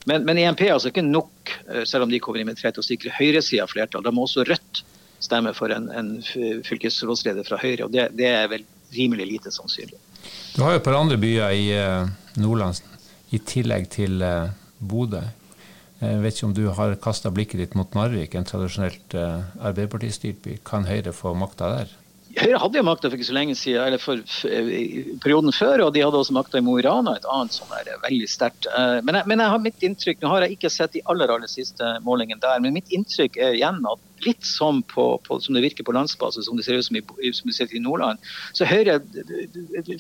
Men, 0.10 0.24
men 0.28 0.40
INP 0.40 0.64
er 0.66 0.74
altså 0.78 0.92
ikke 0.94 1.04
nok, 1.06 1.54
uh, 1.68 1.84
selv 1.84 2.08
om 2.08 2.14
de 2.14 2.22
kommer 2.24 2.42
inn 2.42 2.50
med 2.50 2.60
tre 2.60 2.72
til 2.72 2.84
å 2.84 2.88
sikre 2.88 3.14
høyresida 3.20 3.68
flertall. 3.72 4.08
Da 4.08 4.16
må 4.16 4.24
også 4.24 4.48
Rødt 4.48 4.84
stemme 5.20 5.52
for 5.52 5.76
en, 5.76 5.92
en 5.92 6.16
fylkesrådsleder 6.64 7.44
fra 7.44 7.60
Høyre, 7.60 7.90
og 7.90 7.92
det, 7.92 8.08
det 8.16 8.32
er 8.32 8.48
vel 8.52 8.64
rimelig 8.96 9.28
lite 9.34 9.52
sannsynlig. 9.52 10.00
Du 10.56 10.64
har 10.64 10.74
jo 10.74 10.80
et 10.80 10.88
par 10.88 10.96
andre 10.96 11.20
byer 11.20 11.52
i 11.56 11.66
Nordland 12.44 12.80
i 13.36 13.40
tillegg 13.46 13.90
til 13.94 14.24
uh, 14.26 14.50
Bodø. 14.80 15.22
Jeg 16.00 16.20
vet 16.24 16.38
ikke 16.38 16.48
om 16.48 16.56
du 16.56 16.66
har 16.78 16.96
kasta 17.04 17.32
blikket 17.34 17.60
ditt 17.60 17.74
mot 17.76 17.96
Narvik, 17.98 18.36
en 18.36 18.48
tradisjonelt 18.48 19.16
uh, 19.20 19.44
Arbeiderpartistyrt 19.60 20.40
by. 20.46 20.60
Kan 20.66 20.88
Høyre 20.88 21.14
få 21.16 21.36
makta 21.38 21.74
der? 21.76 21.96
Høyre 22.40 22.62
hadde 22.62 22.80
jo 22.80 22.86
makta 22.88 23.10
for 23.10 23.18
ikke 23.18 23.28
så 23.28 23.36
lenge 23.36 23.56
siden, 23.58 23.84
eller 23.84 24.00
for 24.02 24.22
perioden 25.24 25.52
før, 25.56 25.88
og 25.88 25.96
de 25.96 26.04
hadde 26.06 26.20
også 26.22 26.36
makta 26.38 26.62
i 26.62 26.64
Mo 26.64 26.78
i 26.80 26.86
Rana, 26.86 27.18
et 27.18 27.28
annet 27.28 27.58
som 27.58 27.72
er 27.76 27.90
veldig 28.06 28.30
sterkt. 28.32 28.70
Men, 29.04 29.18
men, 29.26 29.42
jeg 29.42 29.54
har 29.56 29.64
mitt 29.64 29.86
inntrykk, 29.88 30.22
nå 30.22 30.32
har 30.32 30.46
jeg 30.46 30.56
ikke 30.56 30.72
sett 30.72 30.94
de 30.94 31.02
aller 31.10 31.34
aller 31.34 31.52
siste 31.52 31.90
målingene 32.06 32.40
der, 32.44 32.62
men 32.64 32.78
mitt 32.78 32.94
inntrykk 32.96 33.42
er 33.42 33.58
igjen 33.58 33.82
at 33.82 34.06
litt 34.26 34.46
som, 34.46 34.82
på, 34.84 35.06
på, 35.26 35.40
som 35.44 35.56
det 35.56 35.64
virker 35.66 35.88
på 35.88 35.96
landsbasis, 35.96 36.48
som 36.48 36.58
det 36.58 36.66
ser 36.68 36.80
ut 36.80 36.88
som 36.88 36.98
i, 37.00 37.04
som 37.36 37.50
det 37.50 37.58
ser 37.58 37.76
i 37.76 37.84
Nordland. 37.84 38.22
Så 38.58 38.68
Høyre, 38.70 39.00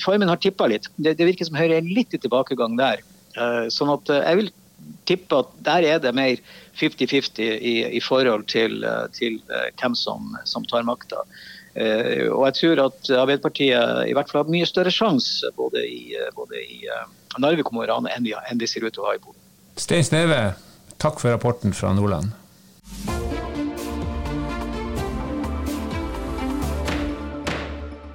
Formen 0.03 0.31
har 0.31 0.41
tippa 0.41 0.69
litt. 0.71 0.89
Det, 0.97 1.15
det, 1.19 1.27
virker 1.27 1.49
som 1.49 1.59
Høyre 1.59 1.79
er 1.79 1.93
litt 1.99 2.15
i 2.15 2.21
tilbakegang 2.21 2.77
der. 2.79 3.03
Uh, 3.37 3.67
sånn 3.73 3.91
at 3.93 4.09
uh, 4.11 4.21
jeg 4.23 4.41
vil 4.41 4.51
tippe 5.09 5.37
at 5.43 5.53
der 5.65 5.85
er 5.85 6.01
det 6.01 6.15
mer 6.15 6.39
50-50 6.79 7.39
i, 7.45 7.75
i, 7.99 8.01
forhold 8.03 8.47
til, 8.51 8.81
uh, 8.85 9.05
til 9.15 9.39
hvem 9.47 9.95
som, 9.97 10.33
som, 10.49 10.65
tar 10.69 10.87
makta. 10.87 11.25
og 11.79 12.41
jeg 12.47 12.55
tror 12.57 12.79
at 12.87 13.09
Arbeiderpartiet 13.13 14.09
i 14.09 14.15
hvert 14.17 14.31
fall 14.31 14.41
har 14.41 14.49
mye 14.51 14.67
større 14.67 14.91
sjanse 14.91 15.51
både 15.55 15.83
i, 15.85 16.15
både 16.35 16.59
i 16.59 16.79
Narvik 17.37 17.69
og 17.69 17.77
Mo 17.77 17.85
i 17.85 17.87
Rana 17.91 18.09
enn, 18.15 18.25
enn 18.49 18.59
de 18.59 18.67
ser 18.67 18.83
ut 18.83 18.95
til 18.95 19.05
å 19.05 19.11
ha 19.11 19.15
i 19.15 19.21
Bodø. 19.21 19.37
Stein 19.79 20.03
Sneve, 20.03 20.41
takk 20.97 21.21
for 21.21 21.31
rapporten 21.31 21.75
fra 21.77 21.93
Nordland. 21.95 22.33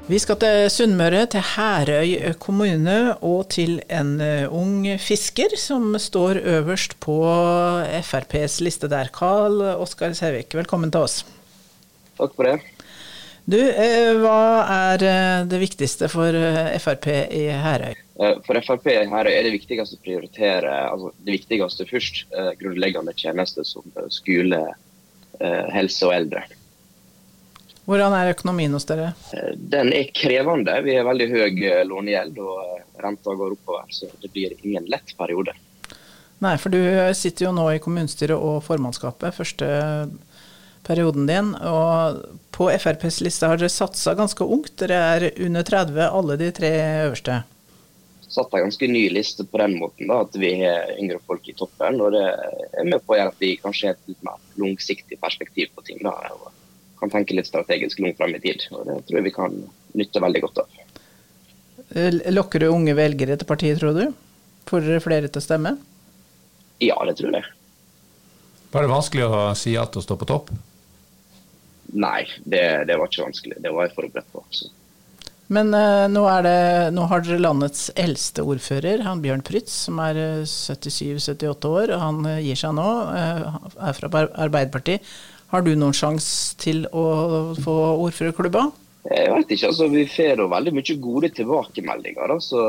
Vi 0.05 0.19
skal 0.21 0.37
til 0.37 0.67
Sunnmøre, 0.69 1.23
til 1.33 1.41
Herøy 1.55 2.35
kommune, 2.37 3.15
og 3.25 3.47
til 3.55 3.79
en 3.89 4.19
eh, 4.21 4.43
ung 4.53 4.83
fisker 5.01 5.55
som 5.57 5.95
står 5.97 6.43
øverst 6.45 6.99
på 7.01 7.15
FrPs 8.05 8.59
liste 8.61 8.91
der. 8.93 9.09
Karl 9.17 9.63
Oskar 9.81 10.13
Sævik, 10.13 10.53
velkommen 10.53 10.93
til 10.93 11.07
oss. 11.07 11.23
Takk 12.19 12.35
for 12.37 12.51
det. 12.51 12.59
Du, 13.49 13.57
eh, 13.57 14.11
hva 14.21 14.43
er 14.75 15.05
eh, 15.09 15.47
det 15.49 15.63
viktigste 15.63 16.11
for 16.13 16.37
Frp 16.85 17.09
i 17.09 17.47
Herøy? 17.65 17.97
For 18.45 18.61
Frp 18.67 18.91
i 18.93 18.99
Herøy 19.09 19.33
er 19.33 19.49
det 19.49 19.55
viktigste 19.55 19.97
å 19.97 20.03
prioritere 20.05 20.75
altså 20.91 21.15
det 21.25 21.39
viktigste 21.39 21.89
først. 21.89 22.27
Grunnleggende 22.61 23.17
tjenester 23.17 23.65
som 23.65 23.89
skole, 24.13 24.61
helse 25.41 26.13
og 26.13 26.13
eldre. 26.19 26.45
Hvordan 27.85 28.15
er 28.17 28.33
økonomien 28.33 28.73
hos 28.73 28.87
dere? 28.89 29.13
Eh, 29.37 29.53
den 29.57 29.93
er 29.93 30.09
krevende. 30.17 30.77
Vi 30.87 30.97
har 30.97 31.05
veldig 31.05 31.29
høy 31.33 31.65
eh, 31.69 31.83
lånegjeld 31.85 32.41
og 32.41 32.61
eh, 32.63 32.85
renta 33.05 33.37
går 33.37 33.57
oppover. 33.59 33.91
Så 33.93 34.09
det 34.23 34.33
blir 34.33 34.55
ingen 34.63 34.89
lett 34.89 35.13
periode. 35.19 35.53
Nei, 36.45 36.57
for 36.61 36.73
du 36.73 36.81
sitter 37.17 37.47
jo 37.47 37.55
nå 37.57 37.69
i 37.73 37.81
kommunestyret 37.81 38.37
og 38.37 38.65
formannskapet 38.65 39.37
første 39.37 39.69
perioden 40.85 41.29
din. 41.29 41.53
Og 41.61 42.25
på 42.57 42.71
FrPs 42.73 43.21
liste 43.25 43.49
har 43.49 43.61
dere 43.61 43.73
satsa 43.73 44.17
ganske 44.17 44.45
ungt. 44.45 44.75
Dere 44.81 45.03
er 45.15 45.29
under 45.45 45.65
30, 45.65 46.01
alle 46.09 46.39
de 46.41 46.51
tre 46.57 46.73
øverste. 47.05 47.43
Satt 48.25 48.57
en 48.57 48.65
ganske 48.67 48.89
ny 48.91 49.07
liste 49.13 49.45
på 49.47 49.61
den 49.61 49.77
måten, 49.79 50.09
da, 50.11 50.25
at 50.25 50.35
vi 50.41 50.57
har 50.65 50.97
yngre 50.97 51.21
folk 51.29 51.47
i 51.49 51.55
toppen. 51.55 52.01
Og 52.03 52.17
det 52.17 52.25
er 52.25 52.89
med 52.89 53.05
på 53.05 53.15
å 53.15 53.21
gjøre 53.21 53.37
at 53.37 53.45
vi 53.45 53.55
kanskje 53.61 53.93
har 53.93 53.97
et 53.99 54.11
litt 54.11 54.27
mer 54.27 54.41
langsiktig 54.59 55.21
perspektiv 55.21 55.71
på 55.77 55.85
ting. 55.87 56.01
da, 56.03 56.17
og 56.35 56.51
Kan 57.05 57.13
tenke 57.13 57.37
litt 57.37 57.49
strategisk 57.51 58.01
langt 58.01 58.17
frem 58.17 58.33
i 58.33 58.41
tid. 58.41 58.65
og 58.73 58.87
Det 58.89 59.01
tror 59.05 59.19
jeg 59.19 59.27
vi 59.27 59.35
kan 59.35 59.57
nytte 59.93 60.23
veldig 60.25 60.41
godt 60.47 60.63
av. 60.65 60.79
Lokker 62.33 62.65
du 62.65 62.71
unge 62.73 62.95
velgere 62.97 63.37
til 63.37 63.49
partiet, 63.49 63.77
tror 63.79 63.93
du? 63.93 64.07
Får 64.65 64.87
dere 64.87 65.03
flere 65.05 65.29
til 65.29 65.43
å 65.43 65.45
stemme? 65.45 65.75
Ja, 66.83 66.97
det 67.05 67.19
tror 67.21 67.37
jeg. 67.37 67.51
Var 68.73 68.87
det 68.87 68.91
vanskelig 68.91 69.27
å 69.29 69.43
si 69.59 69.75
ja 69.77 69.85
til 69.87 70.01
å 70.01 70.07
stå 70.07 70.17
på 70.19 70.31
topp? 70.33 70.49
Nei, 71.93 72.25
det, 72.43 72.65
det 72.89 72.97
var 72.99 73.13
ikke 73.13 73.29
vanskelig. 73.29 73.61
Det 73.63 73.71
var 73.71 73.87
jeg 73.87 73.95
forberedt 73.99 74.33
på. 74.33 74.43
Så. 74.51 74.73
Men 75.53 75.71
uh, 75.77 76.09
nå, 76.09 76.25
det, 76.43 76.57
nå, 76.97 77.05
har 77.11 77.23
dere 77.23 77.43
landets 77.45 77.91
eldste 78.01 78.43
ordfører, 78.49 79.05
han 79.05 79.21
Bjørn 79.23 79.45
Prytz, 79.45 79.77
som 79.87 80.01
er 80.03 80.17
77-78 80.49 81.45
eh, 81.45 81.69
år. 81.69 81.93
og 81.93 82.03
Han 82.03 82.33
gir 82.41 82.59
seg 82.59 82.75
nå, 82.79 82.89
uh, 83.13 83.61
er 83.77 83.99
fra 84.01 84.11
Arbeiderpartiet. 84.49 85.05
Har 85.53 85.63
du 85.63 85.75
noen 85.77 85.95
sjanse 85.95 86.57
til 86.59 86.87
å 86.91 87.05
få 87.61 87.75
ordførerklubba? 88.07 88.65
Jeg 89.05 89.31
vet 89.35 89.53
ikke. 89.53 89.69
altså 89.69 89.89
Vi 89.93 90.07
får 90.09 90.41
da 90.41 90.49
veldig 90.51 90.73
mye 90.75 90.97
gode 91.03 91.31
tilbakemeldinger. 91.37 92.33
da, 92.33 92.41
så 92.41 92.61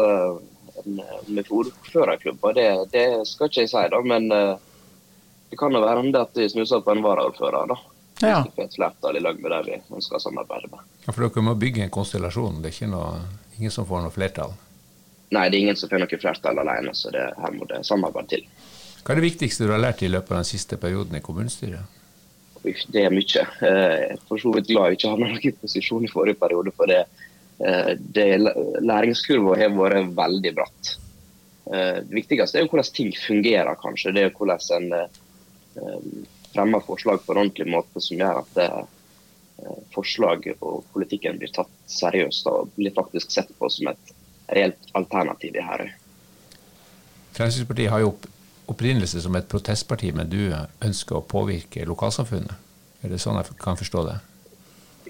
Med 1.31 1.47
ordførerklubber, 1.49 2.53
det, 2.53 2.67
det 2.91 3.05
skal 3.27 3.49
ikke 3.49 3.63
jeg 3.63 3.71
si, 3.71 3.83
da. 3.89 4.01
Men 4.03 4.27
det 4.29 5.57
kan 5.59 5.73
jo 5.73 5.81
være 5.81 6.03
at 6.19 6.35
vi 6.35 6.49
snuser 6.51 6.83
på 6.83 6.91
en 6.91 7.03
varaordfører. 7.05 7.71
da. 7.71 7.77
Ja. 8.21 8.43
Hvis 8.55 8.75
flertall 8.75 9.17
i 9.17 9.23
lag 9.23 9.39
med 9.39 9.65
vi 9.65 9.75
ønsker 9.75 10.17
å 10.17 10.21
samarbeide 10.23 10.69
med. 10.71 10.83
Ja, 11.05 11.11
For 11.11 11.25
dere 11.25 11.43
må 11.43 11.55
bygge 11.59 11.83
en 11.83 11.91
konstellasjon? 11.91 12.61
Det 12.63 12.71
er 12.71 12.75
ikke 12.77 12.91
noe, 12.93 13.25
ingen 13.57 13.73
som 13.73 13.87
får 13.87 14.05
noe 14.05 14.13
flertall? 14.13 14.55
Nei, 15.35 15.49
det 15.49 15.57
er 15.57 15.63
ingen 15.65 15.79
som 15.79 15.91
får 15.91 16.03
noe 16.03 16.21
flertall 16.21 16.61
alene, 16.63 16.93
så 16.95 17.11
det, 17.11 17.25
her 17.41 17.55
må 17.55 17.67
det 17.67 17.81
samarbeid 17.87 18.31
til. 18.31 18.45
Hva 19.03 19.13
er 19.13 19.19
det 19.19 19.27
viktigste 19.27 19.67
du 19.67 19.73
har 19.73 19.83
lært 19.83 20.03
i 20.05 20.09
løpet 20.09 20.31
av 20.31 20.41
den 20.41 20.47
siste 20.47 20.79
perioden 20.81 21.17
i 21.19 21.23
kommunestyret? 21.25 21.91
Det 22.65 23.03
er 23.03 23.13
mye. 23.13 23.45
Eh, 23.61 23.79
jeg 23.95 24.11
er 24.15 24.21
for 24.29 24.41
så 24.41 24.51
vidt 24.55 24.69
glad 24.71 24.91
jeg 24.91 24.99
ikke 24.99 25.11
hadde 25.13 25.29
noen 25.29 25.57
posisjon 25.61 26.05
i 26.05 26.11
forrige 26.11 26.39
periode. 26.41 26.73
For 26.77 26.89
det, 26.89 27.03
eh, 27.59 27.91
det 28.17 28.27
læringskurva 28.85 29.57
har 29.59 29.75
vært 29.75 30.15
veldig 30.17 30.53
bratt. 30.57 30.95
Eh, 31.71 32.01
det 32.05 32.17
viktigste 32.21 32.59
er 32.59 32.65
jo 32.65 32.73
hvordan 32.73 32.95
ting 32.97 33.13
fungerer, 33.19 33.75
kanskje. 33.81 34.13
Det 34.13 34.23
er 34.23 34.29
jo 34.29 34.37
hvordan 34.39 34.81
en 34.81 36.25
fremmer 36.55 36.83
forslag 36.87 37.19
på 37.25 37.33
en 37.33 37.41
ordentlig 37.41 37.67
måte 37.67 37.99
som 37.99 38.19
gjør 38.21 38.43
at 38.43 38.53
det, 38.55 38.69
forslag 39.95 40.43
og 40.59 40.83
politikken 40.91 41.37
blir 41.39 41.51
tatt 41.55 41.71
seriøst 41.87 42.47
og 42.51 42.73
blir 42.75 42.91
faktisk 42.95 43.31
sett 43.31 43.53
på 43.55 43.69
som 43.71 43.87
et 43.87 44.11
reelt 44.51 44.89
alternativ 44.99 45.55
i 45.55 45.63
Herøy. 45.63 45.91
Fremskrittspartiet 47.35 47.91
har 47.91 48.03
jo 48.03 48.11
opprinnelse 48.71 49.21
som 49.21 49.35
et 49.37 49.49
protestparti, 49.49 50.11
men 50.15 50.29
du 50.31 50.49
ønsker 50.83 51.19
å 51.19 51.25
påvirke 51.25 51.85
lokalsamfunnet? 51.87 52.63
Er 53.03 53.11
det 53.11 53.21
sånn 53.21 53.37
jeg 53.37 53.57
kan 53.61 53.77
forstå 53.77 54.05
det? 54.07 54.15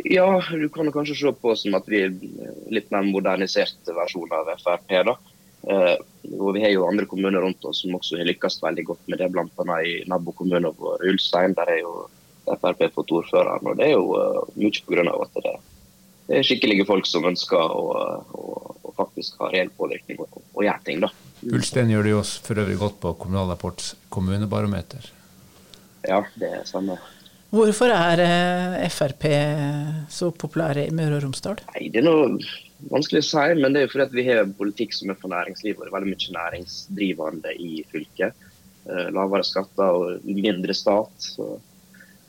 Ja, 0.03 0.27
du 0.51 0.67
kan 0.69 0.91
kanskje 0.91 1.15
se 1.15 1.31
på 1.39 1.53
som 1.55 1.77
at 1.77 1.87
vi 1.87 2.01
er 2.03 2.15
litt 2.73 2.91
mer 2.91 3.05
modernisert 3.07 3.93
versjon 3.95 4.33
av 4.35 4.49
Frp. 4.59 4.91
da. 5.07 5.15
Eh, 5.71 5.95
og 6.35 6.53
Vi 6.53 6.61
har 6.61 6.73
jo 6.73 6.87
andre 6.87 7.05
kommuner 7.05 7.41
rundt 7.41 7.63
oss 7.65 7.81
som 7.81 7.95
også 7.95 8.19
har 8.19 8.27
lykkes 8.27 8.59
veldig 8.63 8.85
godt 8.85 9.07
med 9.07 9.19
det, 9.19 9.31
bl.a. 9.31 9.77
i 9.81 10.03
nabokommunen 10.09 10.75
vår 10.77 11.07
Ulstein. 11.09 11.55
Der 11.55 11.71
er 11.77 11.79
jo 11.79 11.93
Frp 12.45 12.83
fått 12.93 13.11
ordføreren. 13.11 13.65
og 13.65 13.77
Det 13.77 13.87
er 13.87 13.95
jo 13.95 14.19
uh, 14.19 14.43
mye 14.59 14.83
pga. 14.85 15.15
at 15.23 15.39
det, 15.39 15.55
er 16.37 16.43
skikkelige 16.43 16.85
folk 16.85 17.07
som 17.07 17.25
ønsker 17.25 17.57
å, 17.57 17.85
å, 18.33 18.75
å 18.83 18.93
faktisk 18.97 19.39
ha 19.39 19.49
reell 19.53 19.71
påvirkning 19.77 20.19
og, 20.19 20.41
og 20.53 20.63
gjøre 20.65 20.83
ting. 20.85 20.99
da. 21.01 21.09
Ulstein 21.53 21.91
gjør 21.93 22.07
det 22.07 22.13
jo 22.15 22.21
for 22.45 22.61
øvrig 22.61 22.77
godt 22.81 23.01
på 23.03 23.13
Kommunal 23.21 23.51
Rapports 23.51 23.93
kommunebarometer. 24.13 25.11
Ja, 26.05 26.23
det 26.39 26.49
er 26.61 26.63
samme. 26.69 26.97
Hvorfor 27.55 27.91
er 27.93 28.21
eh, 28.23 28.87
Frp 28.91 29.27
så 30.11 30.31
populære 30.33 30.87
i 30.87 30.95
Møre 30.95 31.19
og 31.19 31.27
Romsdal? 31.27 31.61
Nei, 31.75 31.89
Det 31.93 32.01
er 32.01 32.07
noe 32.07 32.39
vanskelig 32.91 33.21
å 33.23 33.27
si, 33.29 33.45
men 33.61 33.73
det 33.73 33.81
er 33.81 33.85
jo 33.85 33.93
fordi 33.93 34.07
at 34.07 34.17
vi 34.17 34.25
har 34.27 34.41
en 34.41 34.55
politikk 34.57 34.95
som 34.97 35.13
er 35.13 35.19
for 35.21 35.31
næringslivet. 35.31 35.77
og 35.79 35.85
Det 35.85 35.91
er 35.91 35.97
veldig 35.99 36.11
mye 36.11 36.35
næringsdrivende 36.39 37.55
i 37.61 37.71
fylket. 37.93 38.51
Eh, 38.89 39.07
lavere 39.15 39.45
skatter 39.47 40.01
og 40.01 40.27
mindre 40.27 40.75
stat. 40.77 41.13
så 41.17 41.55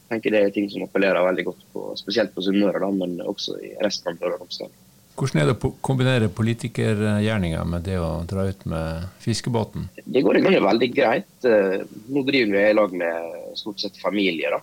jeg 0.07 0.21
tenker 0.21 0.31
Det 0.31 0.43
er 0.45 0.51
ting 0.55 0.71
som 0.71 0.85
appellerer 0.87 1.27
veldig 1.27 1.45
godt 1.45 1.65
på, 1.73 1.89
spesielt 1.99 2.35
på 2.35 2.45
Sunnmøre, 2.47 2.93
men 2.95 3.19
også 3.21 3.59
i 3.59 3.75
resten 3.83 4.13
av 4.13 4.21
Møre 4.21 4.37
og 4.37 4.45
Romsdal. 4.45 4.71
Hvordan 5.17 5.41
er 5.41 5.49
det 5.49 5.55
å 5.65 5.71
kombinere 5.85 6.29
politikergjerninga 6.29 7.63
med 7.65 7.87
det 7.89 7.97
å 7.97 8.21
dra 8.29 8.43
ut 8.51 8.67
med 8.69 9.07
fiskebåten? 9.25 9.87
Det 10.05 10.21
går 10.23 10.37
i 10.37 10.43
grunnen 10.45 10.67
veldig 10.67 10.89
greit. 10.93 11.33
Eh, 11.49 11.87
nå 12.13 12.25
driver 12.27 12.53
vi 12.53 12.65
i 12.69 12.75
lag 12.77 12.93
med 12.93 13.57
stort 13.57 13.81
sett 13.81 13.97
familie. 13.97 14.51
da. 14.53 14.61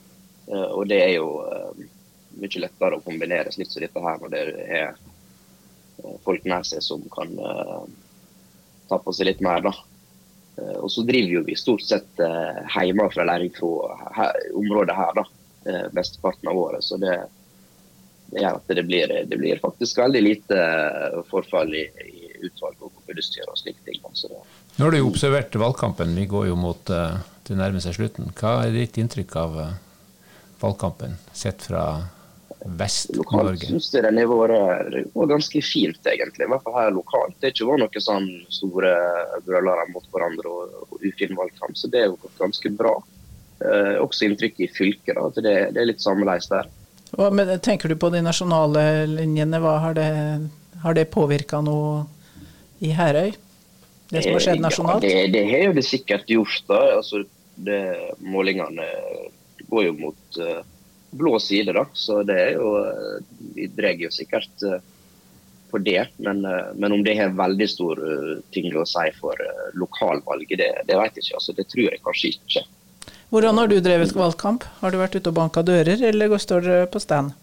Eh, 0.54 0.68
og 0.78 0.86
det 0.92 1.00
er 1.02 1.16
jo 1.16 1.32
mye 2.38 2.62
lettere 2.62 3.00
å 3.00 3.06
kombinere 3.06 3.54
slikt 3.54 3.74
som 3.74 3.82
dette 3.82 4.06
her 4.06 4.22
når 4.22 4.34
det 4.34 4.44
er 4.78 4.94
folk 6.26 6.46
nær 6.50 6.66
seg 6.66 6.82
som 6.86 7.02
kan 7.14 7.34
ta 8.90 8.98
på 9.02 9.14
seg 9.14 9.32
litt 9.32 9.42
mer. 9.42 9.62
da. 9.66 9.74
Og 10.82 10.90
så 10.94 11.02
driver 11.06 11.40
jo 11.40 11.48
vi 11.48 11.58
stort 11.58 11.82
sett 11.82 12.10
hjemme 12.20 12.90
hjemmefra 12.90 13.26
læring 13.26 13.54
fra 13.58 14.30
området 14.54 14.98
her, 14.98 15.18
da. 15.18 15.26
Mesteparten 15.94 16.50
av 16.52 16.58
året. 16.60 16.84
Så 16.84 16.98
det, 17.02 17.16
det 17.16 17.43
gjør 18.40 18.60
at 18.60 18.74
det 18.80 18.86
blir, 18.88 19.14
det 19.30 19.40
blir, 19.40 19.62
faktisk 19.64 20.02
veldig 20.02 20.24
lite 20.24 20.60
forfall 21.30 21.74
i, 21.78 21.86
i 22.10 22.32
utvalg 22.48 22.76
og 22.80 22.92
kommunestyre 22.98 23.50
og 23.52 23.60
slike 23.62 23.86
ting. 23.88 24.02
Så 24.18 24.32
det, 24.32 24.42
Nå 24.78 24.88
har 24.88 24.96
du 24.96 25.00
jo 25.00 25.12
observert 25.12 25.56
valgkampen, 25.62 26.16
vi 26.18 26.26
går 26.30 26.50
jo 26.50 26.58
mot 26.60 26.82
det 26.88 27.58
nærmer 27.60 27.84
seg 27.84 27.98
slutten. 27.98 28.32
Hva 28.40 28.64
er 28.66 28.76
ditt 28.76 28.98
inntrykk 28.98 29.36
av 29.42 29.58
valgkampen, 30.64 31.18
sett 31.36 31.66
fra 31.68 31.86
Vest-Norge? 32.64 33.20
Lokalt 33.20 33.66
syns 33.68 33.90
jeg 33.94 34.06
den 34.06 34.20
har 34.22 34.30
vært 34.32 35.10
ganske 35.32 35.64
fint, 35.66 36.00
egentlig. 36.08 36.48
I 36.48 36.52
hvert 36.54 36.64
fall 36.66 36.78
her 36.78 36.94
lokalt. 36.96 37.36
Det 37.40 37.50
har 37.50 37.56
ikke 37.56 37.70
vært 37.70 37.84
noen 37.84 38.06
sånn 38.06 38.30
store 38.54 38.94
brølere 39.48 39.90
mot 39.92 40.08
hverandre 40.14 40.54
og, 40.54 40.78
og 40.88 41.04
ufin 41.04 41.36
valgkamp, 41.40 41.76
så 41.78 41.92
det 41.92 42.04
er 42.04 42.12
jo 42.12 42.32
ganske 42.40 42.72
bra. 42.78 42.96
Eh, 43.64 43.98
også 44.04 44.30
inntrykket 44.30 44.66
i 44.66 44.72
fylket, 44.72 45.18
da, 45.18 45.28
at 45.28 45.44
det, 45.44 45.58
det 45.76 45.84
er 45.84 45.92
litt 45.92 46.04
sammeleis 46.04 46.50
der. 46.52 46.72
Hva, 47.14 47.30
men, 47.30 47.52
tenker 47.62 47.92
du 47.92 47.98
på 48.00 48.10
de 48.14 48.24
nasjonale 48.26 49.06
linjene, 49.10 49.62
hva 49.62 49.78
har 49.84 49.98
det, 49.98 50.10
har 50.82 50.98
det 50.98 51.12
påvirka 51.14 51.62
noe 51.62 52.06
i 52.82 52.94
Herøy? 52.96 53.34
Det 54.14 54.24
som 54.24 54.36
har 54.36 54.46
skjedd 54.46 54.62
nasjonalt? 54.62 55.06
Ja, 55.06 55.24
det, 55.26 55.34
det 55.34 55.44
har 55.50 55.68
jo 55.70 55.76
det 55.78 55.86
sikkert 55.88 56.30
gjort. 56.30 56.60
da. 56.70 56.80
Altså, 56.98 57.24
det, 57.56 57.82
målingene 58.22 58.88
går 59.70 59.88
jo 59.88 59.94
mot 59.98 60.40
uh, 60.42 60.62
blå 61.18 61.38
side, 61.42 61.74
da. 61.74 61.86
Så 61.94 62.22
det 62.28 62.40
er 62.40 62.52
jo 62.58 62.76
eh, 62.82 63.22
Vi 63.56 63.70
drar 63.74 63.98
jo 64.02 64.12
sikkert 64.14 64.66
uh, 64.66 64.78
på 65.72 65.82
det. 65.86 66.08
Men, 66.18 66.44
uh, 66.46 66.74
men, 66.78 66.98
om 66.98 67.06
det 67.06 67.18
har 67.18 67.34
veldig 67.38 67.70
stor 67.70 68.02
ting 68.54 68.70
å 68.78 68.86
si 68.90 69.08
for 69.18 69.42
lokalvalget, 69.78 70.58
det, 70.62 70.72
det 70.90 70.98
vet 71.00 71.18
jeg 71.18 71.28
ikke. 71.28 71.42
Altså, 71.42 71.58
det 71.58 71.70
tror 71.72 71.86
jeg 71.90 72.06
kanskje 72.06 72.34
ikke. 72.36 72.66
Hvordan 73.34 73.58
har 73.58 73.70
du 73.72 73.80
drevet 73.82 74.14
valgkamp? 74.14 74.68
Har 74.84 74.94
du 74.94 75.00
vært 75.02 75.16
ute 75.18 75.32
og 75.32 75.40
banka 75.40 75.64
dører, 75.66 75.98
eller 76.06 76.38
står 76.38 76.68
dere 76.68 76.90
på 76.94 77.02
stand? 77.02 77.34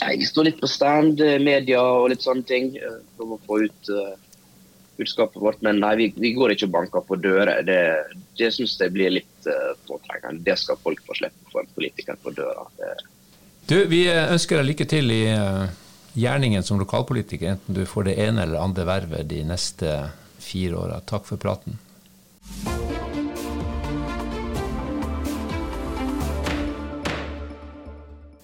Jeg 0.00 0.24
står 0.26 0.48
litt 0.48 0.62
på 0.62 0.68
stand, 0.70 1.20
media 1.44 1.82
og 1.84 2.08
litt 2.10 2.24
sånne 2.24 2.46
ting. 2.48 2.70
For 3.18 3.36
å 3.36 3.42
få 3.44 3.60
ut 3.66 3.90
budskapet 4.96 5.42
vårt. 5.42 5.62
Men 5.62 5.80
nei, 5.82 5.94
vi, 5.96 6.08
vi 6.16 6.32
går 6.32 6.54
ikke 6.54 6.68
og 6.68 6.74
banker 6.74 7.06
på 7.06 7.18
dører. 7.20 7.62
Det, 7.66 7.78
det 8.38 8.50
syns 8.54 8.76
jeg 8.80 8.94
blir 8.94 9.14
litt 9.18 9.48
uh, 9.48 9.72
påtrengende. 9.88 10.44
Det 10.46 10.56
skal 10.60 10.80
folk 10.82 11.02
få 11.06 11.16
slippe 11.18 11.52
for 11.52 11.64
en 11.64 11.72
politiker 11.74 12.18
på 12.22 12.34
døra. 12.34 12.66
Det. 12.78 12.92
Du, 13.68 13.78
vi 13.90 14.04
ønsker 14.12 14.60
deg 14.60 14.70
lykke 14.72 14.88
til 14.90 15.14
i 15.14 15.22
uh, 15.32 15.64
gjerningen 16.18 16.66
som 16.66 16.80
lokalpolitiker, 16.82 17.56
enten 17.56 17.80
du 17.80 17.84
får 17.88 18.10
det 18.10 18.18
ene 18.26 18.44
eller 18.46 18.62
andre 18.62 18.86
vervet 18.88 19.30
de 19.30 19.42
neste 19.48 19.96
fire 20.44 20.84
åra. 20.84 21.00
Takk 21.08 21.26
for 21.28 21.40
praten. 21.40 21.80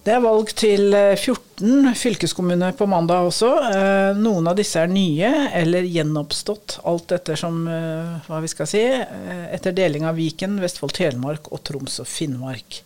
Det 0.01 0.15
er 0.15 0.21
valg 0.23 0.49
til 0.57 0.95
14 0.95 1.85
eh, 1.85 1.93
fylkeskommuner 1.93 2.73
på 2.73 2.87
mandag 2.89 3.27
også. 3.27 3.49
Eh, 3.67 4.17
noen 4.17 4.49
av 4.49 4.57
disse 4.57 4.81
er 4.81 4.89
nye 4.89 5.29
eller 5.59 5.85
gjenoppstått, 5.85 6.79
alt 6.89 7.13
etter 7.13 7.37
som 7.37 7.59
eh, 7.69 8.15
hva 8.25 8.39
vi 8.41 8.49
skal 8.49 8.69
si, 8.71 8.81
etter 8.81 9.75
deling 9.77 10.07
av 10.09 10.17
Viken, 10.17 10.57
Vestfold, 10.63 10.95
Telemark 10.97 11.51
og 11.53 11.61
Troms 11.69 11.99
og 12.01 12.09
Finnmark. 12.09 12.81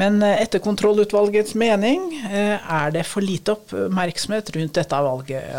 Men 0.00 0.22
eh, 0.22 0.42
etter 0.42 0.58
kontrollutvalgets 0.64 1.54
mening 1.54 2.06
eh, 2.32 2.72
er 2.72 2.92
det 2.94 3.02
for 3.04 3.24
lite 3.24 3.52
oppmerksomhet 3.52 4.48
rundt 4.54 4.78
dette 4.78 5.00
valget. 5.04 5.50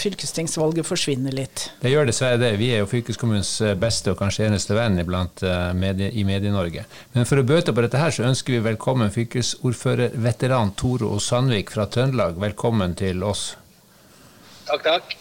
Fylkestingsvalget 0.00 0.86
forsvinner 0.86 1.36
litt. 1.36 1.68
Det 1.78 1.92
gjør 1.92 2.08
dessverre 2.10 2.40
det. 2.42 2.56
Vi 2.58 2.72
er 2.74 2.82
jo 2.82 2.88
fylkeskommunens 2.90 3.52
eh, 3.62 3.76
beste 3.78 4.10
og 4.10 4.18
kanskje 4.18 4.48
eneste 4.48 4.74
venn 4.74 4.98
iblant 4.98 5.44
medie, 5.78 6.10
i 6.10 6.24
Medie-Norge. 6.26 6.82
Men 7.14 7.28
for 7.28 7.38
å 7.38 7.46
bøte 7.46 7.74
på 7.74 7.84
dette 7.84 8.00
her, 8.02 8.10
så 8.14 8.26
ønsker 8.26 8.56
vi 8.56 8.64
velkommen 8.66 9.14
fylkesordførerveteran 9.14 10.74
Toro 10.78 11.12
og 11.14 11.22
Sandvik 11.22 11.70
fra 11.76 11.86
Trøndelag. 11.86 12.34
Velkommen 12.42 12.98
til 12.98 13.22
oss. 13.22 13.52
Takk, 14.66 14.82
takk. 14.88 15.16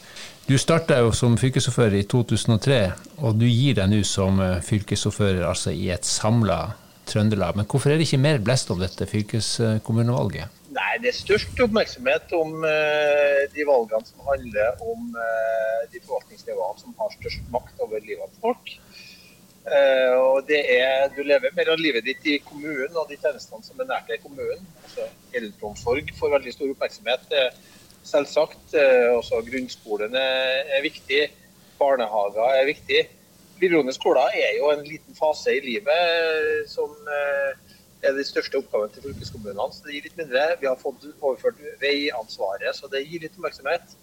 Du 0.48 0.56
starta 0.58 0.98
jo 1.04 1.14
som 1.14 1.38
fylkesordfører 1.38 2.00
i 2.00 2.04
2003, 2.10 2.82
og 3.22 3.38
du 3.38 3.46
gir 3.46 3.78
deg 3.78 3.92
nå 3.92 4.02
som 4.08 4.42
fylkesordfører 4.66 5.46
altså 5.46 5.76
i 5.76 5.92
et 5.94 6.08
samla 6.08 6.62
Trøndelag. 7.08 7.56
Men 7.58 7.68
hvorfor 7.70 7.92
er 7.92 8.00
det 8.00 8.08
ikke 8.08 8.22
mer 8.22 8.40
blest 8.44 8.72
om 8.74 8.82
dette 8.82 9.08
fylkeskommunevalget? 9.10 10.54
Nei, 10.78 10.94
Det 11.02 11.10
er 11.10 11.18
størst 11.18 11.62
oppmerksomhet 11.64 12.34
om 12.38 12.60
uh, 12.62 13.44
de 13.54 13.66
valgene 13.66 14.06
som 14.06 14.26
handler 14.28 14.84
om 14.84 15.08
uh, 15.16 15.86
de 15.94 16.02
forvaltningsnivåene 16.04 16.82
som 16.84 16.94
har 17.00 17.16
størst 17.16 17.48
makt 17.54 17.82
over 17.86 18.04
livet 18.04 18.34
til 18.34 18.44
folk. 18.44 18.74
Uh, 19.68 20.14
og 20.20 20.38
det 20.48 20.60
er, 20.76 21.08
Du 21.16 21.24
lever 21.24 21.56
mer 21.58 21.74
av 21.74 21.82
livet 21.82 22.06
ditt 22.06 22.28
i 22.30 22.38
kommunen 22.44 22.94
og 22.94 23.10
de 23.10 23.18
tjenestene 23.20 23.66
som 23.66 23.82
er 23.82 23.90
nært 23.90 24.12
deg 24.12 24.20
i 24.20 24.26
kommunen. 24.28 24.70
Altså, 24.84 25.10
Eldreomsorg 25.40 26.14
får 26.20 26.36
veldig 26.38 26.56
stor 26.56 26.76
oppmerksomhet, 26.76 27.36
selvsagt. 28.08 28.78
også 29.18 29.42
Grunnskolen 29.50 30.14
er 30.16 30.84
viktig. 30.86 31.26
Barnehager 31.80 32.54
er 32.62 32.70
viktig. 32.70 33.02
Videregående 33.58 33.96
skoler 33.96 34.36
er 34.38 34.58
jo 34.60 34.72
en 34.72 34.84
liten 34.86 35.18
fase 35.18 35.56
i 35.58 35.64
livet 35.66 36.70
som 36.70 36.92
eh, 36.92 37.78
er 38.06 38.14
de 38.14 38.26
største 38.26 38.60
oppgavene 38.60 38.94
til 38.94 39.08
fylkeskommunene. 39.08 39.70
Så 39.74 39.86
det 39.86 39.96
gir 39.96 40.08
litt 40.08 40.20
mindre. 40.20 40.44
Vi 40.62 40.70
har 40.70 40.78
fått 40.82 41.08
overført 41.18 41.62
veiansvaret, 41.82 42.70
så 42.78 42.90
det 42.92 43.06
gir 43.08 43.24
litt 43.24 43.38
oppmerksomhet. 43.38 43.96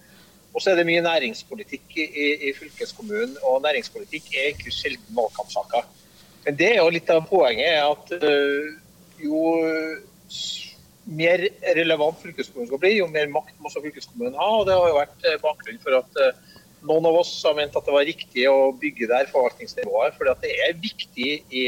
Og 0.55 0.63
så 0.63 0.71
er 0.71 0.79
det 0.79 0.87
mye 0.87 1.03
næringspolitikk 1.03 1.97
i, 1.99 2.07
i, 2.49 2.53
fylkeskommunen, 2.55 3.37
og 3.43 3.63
næringspolitikk 3.65 4.31
er 4.39 4.53
ikke 4.53 4.75
sjelden 4.75 5.17
valgkampsaker. 5.17 5.89
Men 6.45 6.59
det 6.61 6.69
er 6.75 6.79
jo 6.79 6.93
litt 6.95 7.11
av 7.11 7.25
poenget 7.27 7.73
er 7.73 7.89
at 7.89 8.13
uh, 8.23 8.69
jo 9.19 9.41
mer 11.05 11.43
relevant 11.77 12.21
fylkeskommunen 12.23 12.71
skal 12.71 12.83
bli, 12.85 12.93
jo 13.01 13.09
mer 13.11 13.27
makt 13.33 13.59
må 13.59 13.69
også 13.69 13.83
fylkeskommunen 13.85 14.39
ha. 14.39 14.51
og 14.61 14.69
Det 14.69 14.77
har 14.79 14.93
jo 14.93 15.01
vært 15.01 15.27
eh, 15.29 15.41
bakgrunnen 15.43 15.83
for 15.83 15.99
at 15.99 16.23
noen 16.89 17.09
av 17.09 17.19
oss 17.23 17.33
har 17.47 17.57
ment 17.57 17.77
at 17.77 17.87
det 17.87 17.95
var 17.95 18.07
riktig 18.07 18.47
å 18.51 18.73
bygge 18.81 19.09
der 19.11 19.29
forvaltningsnivået, 19.33 20.17
for 20.17 20.29
det 20.43 20.53
er 20.67 20.77
viktig 20.81 21.31
i 21.51 21.65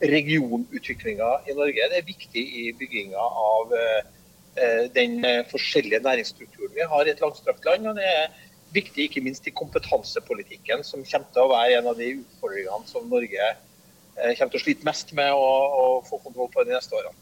regionutviklinga 0.00 1.30
i 1.50 1.56
Norge. 1.56 1.88
Det 1.92 1.98
er 1.98 2.06
viktig 2.06 2.44
i 2.62 2.70
bygginga 2.78 3.20
av 3.20 3.74
eh, 3.76 4.86
den 4.94 5.20
eh, 5.28 5.42
forskjellige 5.50 6.00
næringsstrukturen 6.06 6.72
vi 6.76 6.88
har 6.92 7.06
i 7.06 7.12
et 7.12 7.20
langstrakt 7.20 7.68
land. 7.68 7.86
og 7.86 8.00
det 8.00 8.08
er 8.08 8.30
viktig 8.72 9.08
ikke 9.08 9.24
minst 9.24 9.46
i 9.46 9.54
kompetansepolitikken, 9.54 10.84
som 10.86 11.04
kommer 11.04 11.32
til 11.34 11.44
å 11.44 11.52
være 11.52 11.80
en 11.80 11.90
av 11.90 11.98
de 11.98 12.12
utfordringene 12.22 12.88
som 12.88 13.08
Norge 13.12 13.48
eh, 13.50 14.32
kommer 14.38 14.54
til 14.54 14.62
å 14.62 14.64
slite 14.64 14.88
mest 14.88 15.12
med 15.12 15.34
å, 15.36 16.00
få 16.08 16.22
kontroll 16.24 16.48
på 16.54 16.64
de 16.64 16.76
neste 16.76 16.96
årene. 16.96 17.16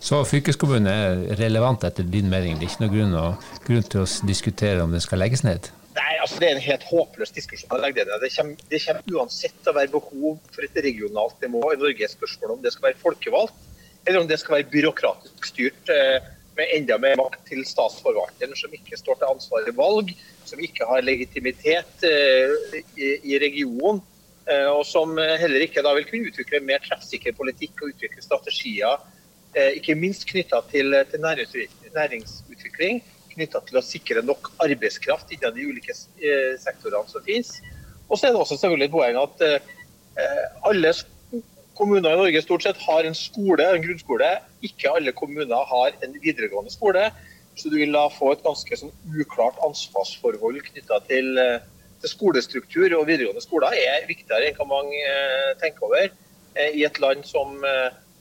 Så 0.00 0.22
fylkeskommunen 0.24 0.88
er 0.88 1.36
relevant 1.36 1.84
etter 1.84 2.06
din 2.08 2.30
mening? 2.32 2.56
Det 2.56 2.66
er 2.66 2.72
ikke 2.72 2.86
noen 2.86 2.94
grunn, 2.94 3.44
grunn 3.66 3.90
til 3.92 4.04
å 4.04 4.08
diskutere 4.28 4.84
om 4.84 4.92
den 4.92 5.04
skal 5.04 5.20
legges 5.20 5.44
ned? 5.44 5.68
Nei, 5.90 6.12
altså 6.22 6.38
Det 6.38 6.46
er 6.46 6.54
en 6.54 6.62
helt 6.62 6.84
håpløs 6.86 7.32
diskusjon. 7.34 7.70
Det 7.82 8.30
kommer, 8.36 8.58
det 8.70 8.82
kommer 8.84 9.16
uansett 9.16 9.56
til 9.58 9.72
å 9.72 9.78
være 9.78 9.90
behov 9.96 10.36
for 10.54 10.66
et 10.66 10.76
regionalt 10.86 11.40
nivå 11.42 11.62
i 11.74 11.80
Norge. 11.80 12.10
Spørsmål 12.12 12.54
om 12.56 12.60
det 12.62 12.72
skal 12.74 12.90
være 12.90 13.02
folkevalgt, 13.02 13.64
eller 14.06 14.22
om 14.22 14.28
det 14.30 14.38
skal 14.40 14.60
være 14.60 14.70
byråkratisk 14.70 15.50
styrt 15.50 15.90
eh, 15.90 16.28
med 16.58 16.76
enda 16.76 16.98
mer 17.02 17.18
makt 17.18 17.42
til 17.50 17.64
statsforvalteren, 17.66 18.54
som 18.58 18.74
ikke 18.76 18.98
står 19.00 19.18
til 19.18 19.32
ansvar 19.32 19.66
i 19.66 19.74
valg, 19.74 20.14
som 20.46 20.62
ikke 20.62 20.86
har 20.86 21.02
legitimitet 21.02 22.06
eh, 22.06 22.54
i, 22.94 23.12
i 23.34 23.42
regionen, 23.42 23.98
eh, 24.46 24.68
og 24.70 24.84
som 24.86 25.18
heller 25.18 25.66
ikke 25.66 25.82
da 25.82 25.96
vil 25.98 26.06
kunne 26.06 26.30
utvikle 26.30 26.62
mer 26.70 26.86
treffsikker 26.86 27.34
politikk 27.38 27.82
og 27.82 27.96
utvikle 27.96 28.22
strategier, 28.24 29.08
ikke 29.50 29.96
minst 29.98 30.28
knytta 30.30 30.60
til, 30.70 30.94
til 31.10 31.24
næringsutvikling 31.26 33.00
knytta 33.40 33.62
til 33.66 33.80
å 33.80 33.84
sikre 33.84 34.22
nok 34.24 34.52
arbeidskraft 34.62 35.32
innen 35.34 35.56
de 35.56 35.68
ulike 35.70 35.94
eh, 35.94 36.52
sektorene 36.60 37.08
som 37.08 37.24
finnes. 37.24 37.56
Og 38.10 38.18
så 38.18 38.28
er 38.28 38.34
det 38.34 38.42
også 38.42 38.58
selvfølgelig 38.60 38.90
et 38.90 38.94
poeng 38.94 39.18
at 39.20 39.44
eh, 39.46 40.46
alle 40.68 40.92
kommuner 41.78 42.12
i 42.12 42.20
Norge 42.20 42.42
stort 42.44 42.66
sett 42.66 42.80
har 42.84 43.08
en 43.08 43.16
skole, 43.16 43.64
en 43.64 43.84
grunnskole. 43.84 44.30
Ikke 44.66 44.92
alle 44.92 45.14
kommuner 45.16 45.68
har 45.72 45.96
en 46.04 46.16
videregående 46.20 46.72
skole. 46.74 47.08
Så 47.56 47.72
du 47.72 47.78
vil 47.80 47.94
da 47.96 48.06
få 48.12 48.34
et 48.34 48.44
ganske 48.44 48.80
sånn 48.82 48.92
uklart 49.16 49.58
ansvarsforhold 49.64 50.60
knytta 50.68 51.00
til, 51.08 51.32
eh, 51.40 51.64
til, 52.02 52.12
skolestruktur. 52.12 52.92
Og 52.98 53.08
videregående 53.08 53.44
skoler 53.44 53.78
er 53.78 54.08
viktigere 54.10 54.50
enn 54.50 54.60
hva 54.60 54.68
mange 54.68 55.16
tenker 55.62 55.88
over 55.88 56.12
i 56.60 56.82
et 56.82 56.96
land 56.98 57.22
som 57.24 57.60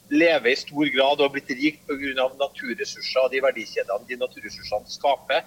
lever 0.10 0.52
i 0.52 0.58
stor 0.58 0.90
grad 0.94 1.20
og 1.20 1.28
har 1.28 1.34
blitt 1.34 1.52
rikt 1.54 1.86
pga. 1.88 2.28
naturressurser 2.40 3.22
og 3.24 3.32
de 3.34 3.42
verdikjedene 3.46 4.08
de 4.10 4.18
naturressursene 4.18 4.90
skaper. 4.90 5.46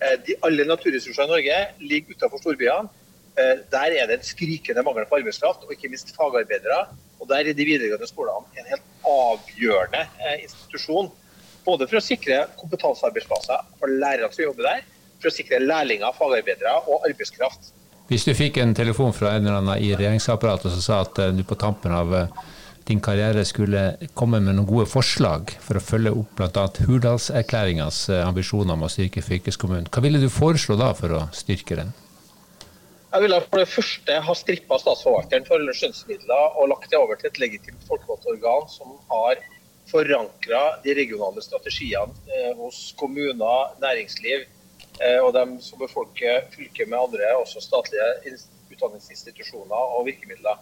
Eh, 0.00 0.16
de, 0.26 0.36
alle 0.46 0.66
naturressurser 0.66 1.28
i 1.28 1.30
Norge 1.30 1.60
ligger 1.80 2.16
utenfor 2.16 2.42
storbyene. 2.42 2.90
Eh, 3.38 3.56
der 3.70 3.96
er 4.00 4.10
det 4.10 4.18
en 4.18 4.26
skrikende 4.26 4.82
mangel 4.86 5.06
på 5.06 5.20
arbeidskraft, 5.20 5.64
og 5.64 5.72
ikke 5.72 5.92
minst 5.92 6.14
fagarbeidere. 6.16 6.86
Og 7.20 7.28
Der 7.28 7.44
er 7.44 7.52
de 7.52 7.64
videregående 7.64 8.08
skolene 8.08 8.46
en 8.58 8.70
helt 8.72 8.86
avgjørende 9.06 10.06
eh, 10.26 10.42
institusjon. 10.46 11.10
Både 11.64 11.86
for 11.86 12.00
å 12.00 12.02
sikre 12.02 12.46
kompetansearbeidsplasser 12.58 13.66
for 13.78 13.92
lærere 13.92 14.30
som 14.32 14.46
jobber 14.48 14.66
der, 14.66 14.86
for 15.20 15.28
å 15.28 15.34
sikre 15.34 15.60
lærlinger, 15.60 16.16
fagarbeidere 16.16 16.72
og 16.88 17.04
arbeidskraft. 17.06 17.74
Hvis 18.08 18.24
du 18.26 18.32
fikk 18.34 18.56
en 18.58 18.72
telefon 18.74 19.12
fra 19.14 19.36
en 19.36 19.44
eller 19.44 19.60
annen 19.60 19.84
i 19.84 19.92
regjeringsapparatet 19.94 20.72
som 20.72 20.82
sa 20.82 21.02
at 21.04 21.20
du 21.36 21.44
på 21.46 21.58
tampen 21.60 21.92
av 21.94 22.16
din 22.90 23.00
karriere 23.00 23.44
skulle 23.46 23.82
komme 24.18 24.40
med 24.42 24.56
noen 24.56 24.68
gode 24.68 24.88
forslag 24.90 25.54
for 25.62 25.78
å 25.78 25.82
følge 25.84 26.12
opp 26.16 26.36
bl.a. 26.38 26.66
Hurdalserklæringas 26.88 28.02
eh, 28.10 28.22
ambisjoner 28.26 28.74
om 28.74 28.86
å 28.86 28.90
styrke 28.90 29.22
fylkeskommunen. 29.24 29.88
Hva 29.92 30.02
ville 30.04 30.20
du 30.22 30.28
foreslå 30.32 30.76
da 30.80 30.90
for 30.98 31.14
å 31.14 31.20
styrke 31.36 31.78
den? 31.78 31.92
Jeg 33.10 33.24
ville 33.24 33.40
for 33.42 33.58
det 33.58 33.70
første 33.70 34.18
ha 34.26 34.34
strippa 34.38 34.78
statsforvalteren 34.78 35.46
for 35.48 35.72
skjønnsmidler 35.78 36.58
og 36.60 36.70
lagt 36.70 36.90
det 36.92 36.98
over 36.98 37.18
til 37.18 37.30
et 37.30 37.40
legitimt 37.42 37.86
folkevalgt 37.88 38.28
organ 38.30 38.68
som 38.70 38.92
har 39.10 39.40
forankra 39.90 40.60
de 40.84 40.94
regionale 40.94 41.42
strategiene 41.42 42.14
eh, 42.30 42.52
hos 42.58 42.90
kommuner, 42.98 43.74
næringsliv 43.82 44.44
eh, 44.46 45.18
og 45.18 45.32
dem 45.38 45.56
som 45.62 45.82
befolker 45.82 46.46
fylket 46.54 46.90
med 46.90 47.00
andre, 47.00 47.32
også 47.40 47.62
statlige 47.64 48.36
utdanningsinstitusjoner 48.70 49.96
og 49.96 50.06
virkemidler 50.06 50.58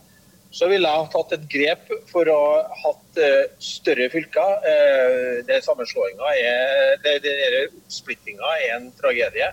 så 0.50 0.68
ville 0.70 0.88
jeg 0.88 1.00
ha 1.02 1.08
tatt 1.12 1.34
et 1.36 1.46
grep 1.52 1.90
for 2.08 2.28
å 2.32 2.40
ha 2.82 2.92
uh, 2.94 3.48
større 3.60 4.08
fylker. 4.12 4.54
Uh, 4.64 5.40
det 5.48 5.60
sammenslåinga 5.66 6.30
er, 6.40 7.66
Oppsplittinga 7.68 8.52
er 8.64 8.76
en 8.78 8.88
tragedie. 8.96 9.50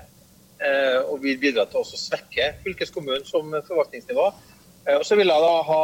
Uh, 0.56 1.02
og 1.12 1.20
vil 1.26 1.40
bidra 1.42 1.66
til 1.68 1.82
å 1.82 2.00
svekke 2.00 2.54
fylkeskommunen 2.64 3.26
som 3.28 3.52
forvaltningsnivå. 3.68 4.30
og 4.96 5.04
så 5.04 5.18
ville 5.20 5.34
jeg 5.36 5.44
da 5.44 5.56
ha 5.68 5.84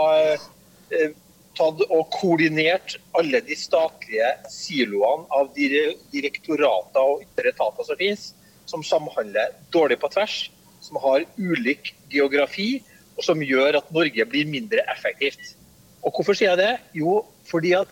tatt 1.57 1.81
og 1.89 2.05
koordinert 2.13 2.95
alle 3.19 3.41
de 3.43 3.57
statlige 3.59 4.29
siloene 4.53 5.27
av 5.35 5.49
direktorater 5.55 7.01
og 7.01 7.25
ytre 7.25 7.51
etater 7.51 7.87
som 7.87 7.99
finnes, 7.99 8.29
som 8.69 8.85
samhandler 8.85 9.57
dårlig 9.75 9.99
på 9.99 10.07
tvers, 10.13 10.37
som 10.79 11.01
har 11.03 11.25
ulik 11.35 11.91
geografi 12.13 12.79
og 13.17 13.25
som 13.25 13.41
gjør 13.43 13.79
at 13.81 13.89
Norge 13.93 14.25
blir 14.29 14.49
mindre 14.49 14.83
effektivt. 14.93 15.55
Og 16.01 16.13
Hvorfor 16.15 16.37
sier 16.37 16.53
jeg 16.53 16.61
det? 16.61 16.71
Jo, 16.97 17.21
fordi 17.49 17.75
at 17.77 17.91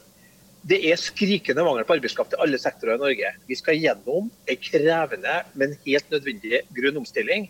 det 0.70 0.80
er 0.90 1.00
skrikende 1.00 1.64
mangel 1.64 1.86
på 1.88 1.96
arbeidskraft 1.96 2.34
i 2.36 2.42
alle 2.44 2.60
sektorer 2.60 2.98
i 2.98 3.04
Norge. 3.04 3.32
Vi 3.48 3.56
skal 3.56 3.80
gjennom 3.80 4.28
en 4.30 4.60
krevende, 4.64 5.36
men 5.56 5.78
helt 5.86 6.12
nødvendig 6.12 6.64
grønn 6.76 7.00
omstilling. 7.00 7.48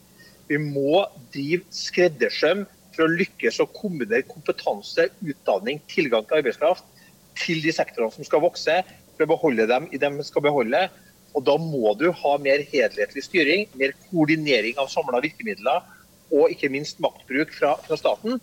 Vi 0.49 0.59
må 0.61 1.05
drive 1.33 1.65
skreddersøm 1.73 2.65
for 2.93 3.05
å 3.05 3.15
lykkes 3.15 3.61
å 3.63 3.69
kombinere 3.73 4.27
kompetanse, 4.29 5.07
utdanning, 5.23 5.81
tilgang 5.89 6.25
til 6.27 6.41
arbeidskraft 6.41 6.85
til 7.39 7.61
de 7.63 7.73
sektorene 7.73 8.13
som 8.13 8.27
skal 8.27 8.43
vokse, 8.43 8.81
for 9.15 9.25
å 9.25 9.31
beholde 9.33 9.67
dem 9.69 9.87
i 9.95 9.99
dem 10.01 10.17
vi 10.19 10.25
skal 10.27 10.45
beholde. 10.45 10.87
Og 11.37 11.45
Da 11.45 11.55
må 11.61 11.93
du 11.97 12.09
ha 12.11 12.33
mer 12.41 12.63
helhetlig 12.71 13.23
styring, 13.23 13.67
mer 13.77 13.93
koordinering 14.09 14.77
av 14.81 14.89
samla 14.91 15.21
virkemidler 15.23 15.85
og 16.31 16.53
ikke 16.53 16.71
minst 16.71 17.01
maktbruk 17.03 17.53
fra, 17.55 17.75
fra 17.85 17.97
staten. 17.99 18.39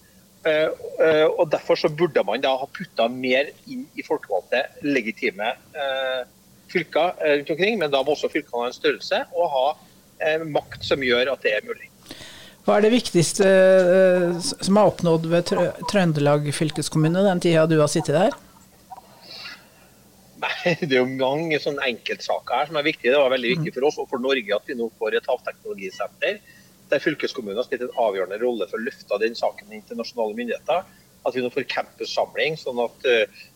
Uh, 0.47 0.71
uh, 1.01 1.27
og 1.41 1.51
Derfor 1.51 1.79
så 1.79 1.91
burde 1.91 2.23
man 2.27 2.43
da 2.43 2.53
ha 2.59 2.69
putta 2.71 3.09
mer 3.11 3.51
inn 3.67 3.87
i 3.99 4.05
folkevalgte, 4.07 4.63
legitime 4.87 5.53
uh, 5.75 6.23
fylker 6.71 7.17
rundt 7.23 7.53
omkring. 7.57 7.81
Men 7.83 7.93
da 7.95 8.03
må 8.03 8.15
også 8.15 8.31
fylkene 8.33 8.67
ha 8.67 8.71
en 8.71 8.77
størrelse 8.77 9.25
og 9.35 9.53
ha 9.57 9.67
makt 10.49 10.81
som 10.81 11.03
gjør 11.05 11.29
at 11.29 11.43
det 11.45 11.51
er 11.53 11.65
mulig. 11.67 11.91
Hva 12.65 12.79
er 12.79 12.87
det 12.87 12.95
viktigste 12.95 13.49
som 14.41 14.79
er 14.81 14.89
oppnådd 14.89 15.27
ved 15.29 15.51
Trøndelag 15.91 16.49
fylkeskommune 16.57 17.21
den 17.27 17.43
tida 17.45 17.67
du 17.69 17.77
har 17.83 17.91
sittet 17.93 18.17
der? 18.17 18.39
Nei, 20.41 20.73
det 20.81 20.89
er 20.97 21.03
jo 21.03 21.19
mange 21.21 21.61
sånne 21.61 21.85
enkeltsaker 21.93 22.63
her 22.63 22.71
som 22.71 22.81
er 22.81 22.89
viktige. 22.89 23.13
Det 23.13 23.21
var 23.21 23.35
veldig 23.35 23.53
viktig 23.59 23.75
for 23.77 23.91
oss 23.91 24.01
og 24.01 24.09
for 24.09 24.25
Norge 24.25 24.57
at 24.57 24.73
vi 24.73 24.79
nå 24.79 24.89
får 24.97 25.19
et 25.19 25.31
havteknologisenter 25.31 26.41
der 26.91 27.03
fylkeskommunen 27.03 27.59
har 27.59 27.67
spilt 27.67 27.85
en 27.87 27.99
avgjørende 28.01 28.39
rolle 28.43 28.69
for 28.71 28.79
å 28.79 28.87
løfte 28.87 29.19
den 29.23 29.37
saken 29.39 29.75
til 29.89 29.99
nasjonale 29.99 30.37
myndigheter. 30.39 30.87
At 31.27 31.35
vi 31.35 31.43
nå 31.43 31.51
får 31.51 31.67
campussamling, 31.73 32.59
sånn 32.61 32.79
at 32.85 33.07
uh, 33.11 33.47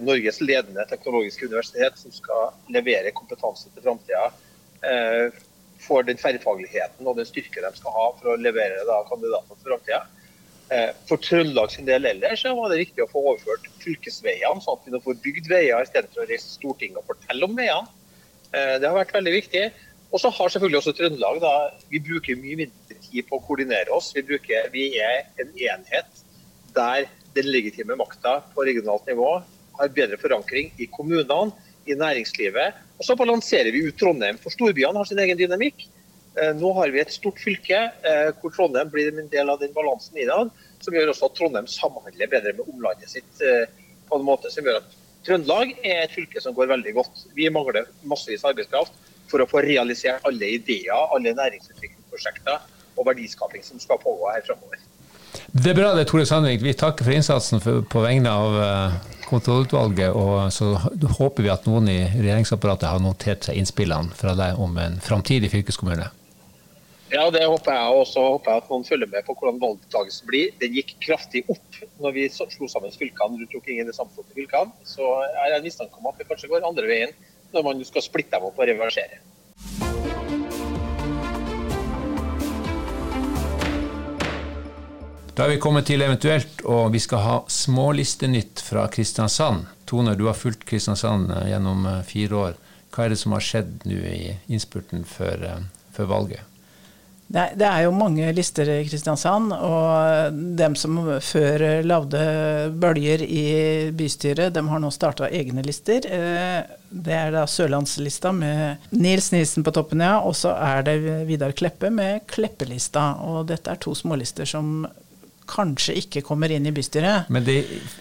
Norges 0.00 0.40
ledende 0.40 0.86
teknologiske 0.88 1.48
universitet, 1.50 1.98
som 2.00 2.14
skal 2.14 2.54
levere 2.72 3.12
kompetanse 3.16 3.68
til 3.74 3.84
framtida, 3.84 4.30
uh, 4.86 5.42
får 5.84 6.08
den 6.08 6.18
tverrfagligheten 6.18 7.06
og 7.06 7.18
den 7.20 7.28
styrke 7.28 7.62
de 7.62 7.72
skal 7.76 7.94
ha 7.94 8.06
for 8.18 8.32
å 8.32 8.40
levere 8.40 8.86
da, 8.88 9.02
kandidater 9.10 9.58
til 9.58 9.74
framtida. 9.74 10.00
Uh, 10.72 10.88
for 11.08 11.20
Trøndelag 11.24 11.72
sin 11.72 11.88
del 11.88 12.08
ellers 12.08 12.42
så 12.44 12.54
var 12.56 12.72
det 12.72 12.80
viktig 12.86 13.04
å 13.04 13.10
få 13.12 13.26
overført 13.34 13.68
fylkesveiene, 13.84 14.64
sånn 14.64 14.80
at 14.80 14.88
vi 14.88 14.96
nå 14.96 15.02
får 15.04 15.20
bygd 15.26 15.52
veier 15.52 15.84
i 15.84 15.90
stedet 15.90 16.08
for 16.14 16.24
å 16.24 16.28
reise 16.28 16.48
til 16.48 16.56
Stortinget 16.56 17.02
og 17.02 17.12
fortelle 17.12 17.44
om 17.44 17.56
veiene. 17.56 17.94
Det 18.48 18.88
har 18.88 18.96
vært 18.96 19.12
veldig 19.12 19.32
viktig. 19.34 19.62
Og 20.08 20.20
så 20.22 20.30
har 20.32 20.48
selvfølgelig 20.48 20.78
også 20.80 20.94
Trøndelag 20.96 21.40
da, 21.42 21.52
vi 21.92 22.00
bruker 22.00 22.40
mye 22.40 22.62
mindre 22.62 22.96
tid 23.04 23.26
på 23.28 23.36
å 23.36 23.44
koordinere 23.44 23.92
oss. 23.92 24.10
Vi, 24.16 24.24
bruker, 24.24 24.70
vi 24.72 24.88
er 24.96 25.26
en 25.42 25.52
enhet 25.52 26.22
der 26.76 27.08
den 27.36 27.50
legitime 27.52 27.96
makta 27.98 28.38
på 28.54 28.64
regionalt 28.64 29.06
nivå 29.08 29.34
har 29.78 29.92
bedre 29.94 30.18
forankring 30.20 30.72
i 30.80 30.88
kommunene, 30.90 31.52
i 31.88 31.96
næringslivet. 31.96 32.80
Og 32.98 33.06
så 33.06 33.14
balanserer 33.16 33.72
vi 33.72 33.86
ut 33.86 33.96
Trondheim, 34.00 34.36
for 34.42 34.52
storbyene 34.52 35.00
har 35.00 35.08
sin 35.08 35.20
egen 35.22 35.38
dynamikk. 35.38 35.86
Eh, 36.36 36.50
nå 36.56 36.72
har 36.76 36.92
vi 36.92 37.00
et 37.00 37.12
stort 37.14 37.40
fylke 37.40 37.78
eh, 37.78 38.30
hvor 38.40 38.52
Trondheim 38.52 38.90
blir 38.92 39.08
en 39.12 39.30
del 39.32 39.48
av 39.48 39.60
den 39.62 39.72
balansen 39.76 40.18
innad, 40.20 40.52
som 40.84 40.96
gjør 40.96 41.12
også 41.12 41.30
at 41.30 41.36
Trondheim 41.38 41.68
samhandler 41.70 42.32
bedre 42.32 42.52
med 42.58 42.68
omlandet 42.68 43.12
sitt 43.12 43.44
eh, 43.44 43.64
på 44.08 44.18
en 44.18 44.26
måte 44.26 44.52
som 44.52 44.66
gjør 44.66 44.82
at 44.82 44.96
Trøndelag 45.26 45.72
er 45.82 46.04
et 46.04 46.14
fylke 46.14 46.40
som 46.40 46.54
går 46.56 46.70
veldig 46.70 46.94
godt. 46.96 47.24
Vi 47.36 47.48
mangler 47.52 47.88
massevis 48.08 48.44
arbeidskraft 48.48 49.07
for 49.30 49.44
å 49.44 49.48
få 49.48 49.62
realisert 49.64 50.24
alle 50.28 50.54
ideer, 50.58 51.06
alle 51.14 51.34
næringsutviklingsprosjekter 51.36 52.58
og 52.98 53.06
verdiskaping 53.06 53.64
som 53.64 53.80
skal 53.82 54.00
pågå 54.02 54.32
her 54.32 54.44
framover. 54.46 54.80
Det 55.48 55.72
er 55.72 55.78
bra 55.78 55.92
det, 55.96 56.08
Tore 56.08 56.26
Sandvik. 56.28 56.62
Vi 56.64 56.74
takker 56.76 57.06
for 57.06 57.14
innsatsen 57.14 57.62
for, 57.62 57.84
på 57.88 58.02
vegne 58.04 58.32
av 58.32 58.56
uh, 58.58 59.16
kontrollutvalget. 59.28 60.12
Og 60.16 60.52
så 60.52 60.74
håper 61.18 61.44
vi 61.46 61.52
at 61.52 61.66
noen 61.68 61.88
i 61.92 61.98
regjeringsapparatet 62.10 62.88
har 62.90 63.02
notert 63.02 63.48
seg 63.48 63.60
innspillene 63.60 64.14
fra 64.18 64.34
deg 64.38 64.60
om 64.60 64.76
en 64.80 64.98
framtidig 65.04 65.52
fylkeskommune. 65.52 66.08
Ja, 67.08 67.24
det 67.32 67.46
håper 67.48 67.72
jeg. 67.72 67.96
Og 67.96 68.04
så 68.10 68.24
håper 68.34 68.52
jeg 68.52 68.62
at 68.62 68.70
noen 68.72 68.84
følger 68.88 69.10
med 69.14 69.24
på 69.24 69.36
hvordan 69.38 69.60
valgdeltakelsen 69.62 70.28
blir. 70.28 70.52
Den 70.60 70.76
gikk 70.76 70.94
kraftig 71.04 71.44
opp 71.48 71.80
når 72.02 72.16
vi 72.16 72.26
slo 72.32 72.68
sammen 72.68 72.92
fylkene 72.92 73.40
rundt 73.40 73.56
omkring 73.56 73.80
i 73.80 73.88
de 73.88 73.96
sammenslåtte 73.96 74.36
fylkene. 74.36 74.74
Så 74.84 75.06
jeg 75.24 75.40
har 75.40 75.56
en 75.56 75.64
mistanke 75.64 76.00
om 76.00 76.10
at 76.12 76.20
det 76.20 76.28
kanskje 76.28 76.52
går 76.52 76.68
andre 76.68 76.90
veien 76.90 77.16
når 77.54 77.66
man 77.66 77.84
skal 77.88 78.04
splitte 78.04 78.36
dem 78.36 78.48
opp 78.50 78.58
og 78.60 78.68
reversere. 78.68 79.22
Da 85.38 85.44
er 85.46 85.52
vi 85.52 85.60
kommet 85.62 85.86
til 85.86 86.02
eventuelt, 86.02 86.64
og 86.66 86.88
vi 86.90 86.98
skal 86.98 87.20
ha 87.22 87.34
smålistenytt 87.46 88.58
fra 88.66 88.88
Kristiansand. 88.90 89.68
Tone, 89.86 90.16
du 90.18 90.24
har 90.26 90.34
fulgt 90.34 90.64
Kristiansand 90.66 91.30
eh, 91.30 91.52
gjennom 91.52 91.86
eh, 91.86 92.00
fire 92.02 92.40
år. 92.40 92.56
Hva 92.90 93.04
er 93.04 93.14
det 93.14 93.20
som 93.20 93.36
har 93.36 93.44
skjedd 93.46 93.86
nå 93.86 94.00
i 94.02 94.32
innspurten 94.50 95.06
før, 95.06 95.44
eh, 95.46 95.60
før 95.94 96.10
valget? 96.10 96.57
Det 97.28 97.66
er 97.66 97.82
jo 97.84 97.90
mange 97.92 98.30
lister 98.32 98.70
i 98.72 98.78
Kristiansand, 98.88 99.52
og 99.52 100.36
dem 100.56 100.72
som 100.80 100.96
før 101.20 101.64
lagde 101.84 102.22
bølger 102.80 103.20
i 103.20 103.42
bystyret, 103.92 104.54
de 104.56 104.62
har 104.64 104.80
nå 104.80 104.88
starta 104.94 105.28
egne 105.28 105.60
lister. 105.66 106.08
Det 106.88 107.12
er 107.12 107.34
da 107.34 107.42
Sørlandslista 107.44 108.32
med 108.32 108.88
Nils 108.96 109.28
Nilsen 109.34 109.66
på 109.66 109.74
toppen, 109.76 110.00
ja. 110.00 110.22
Og 110.24 110.38
så 110.40 110.54
er 110.56 110.86
det 110.88 110.96
Vidar 111.28 111.52
Kleppe 111.52 111.92
med 111.92 112.24
Kleppelista. 112.32 113.10
Og 113.28 113.44
dette 113.52 113.76
er 113.76 113.82
to 113.82 113.92
smålister 113.98 114.48
som 114.48 114.86
kanskje 115.48 115.96
ikke 116.02 116.22
kommer 116.26 116.52
inn 116.52 116.66
i 116.68 116.72
bystyret. 116.74 117.30
Men 117.32 117.46
det, 117.46 117.56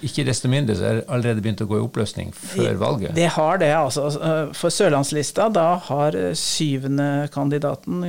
ikke 0.06 0.26
desto 0.28 0.50
mindre 0.52 0.76
så 0.78 0.90
er 0.90 1.00
det 1.00 1.06
allerede 1.08 1.44
begynt 1.46 1.64
å 1.64 1.70
gå 1.70 1.80
i 1.80 1.86
oppløsning 1.86 2.34
før 2.38 2.80
valget? 2.82 3.16
Det 3.18 3.30
har 3.38 3.62
det, 3.62 3.72
altså. 3.78 4.10
For 4.58 4.74
Sørlandslista, 4.74 5.48
da 5.54 5.68
har 5.88 6.18
syvendekandidaten 6.38 8.04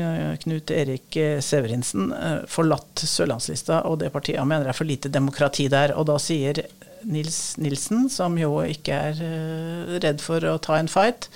Knut 0.44 0.72
Erik 0.74 1.18
Severinsen 1.44 2.12
forlatt 2.50 3.04
Sørlandslista, 3.06 3.82
og 3.88 4.00
det 4.02 4.12
partiet 4.14 4.40
han 4.42 4.50
mener 4.50 4.68
er 4.68 4.76
for 4.76 4.88
lite 4.88 5.12
demokrati 5.12 5.68
der. 5.72 5.94
Og 5.98 6.08
da 6.10 6.18
sier 6.22 6.62
Nils 7.08 7.56
Nilsen, 7.62 8.08
som 8.10 8.34
jo 8.40 8.58
ikke 8.66 8.98
er 9.12 10.00
redd 10.02 10.20
for 10.24 10.42
å 10.44 10.58
ta 10.62 10.80
en 10.80 10.90
fight, 10.90 11.30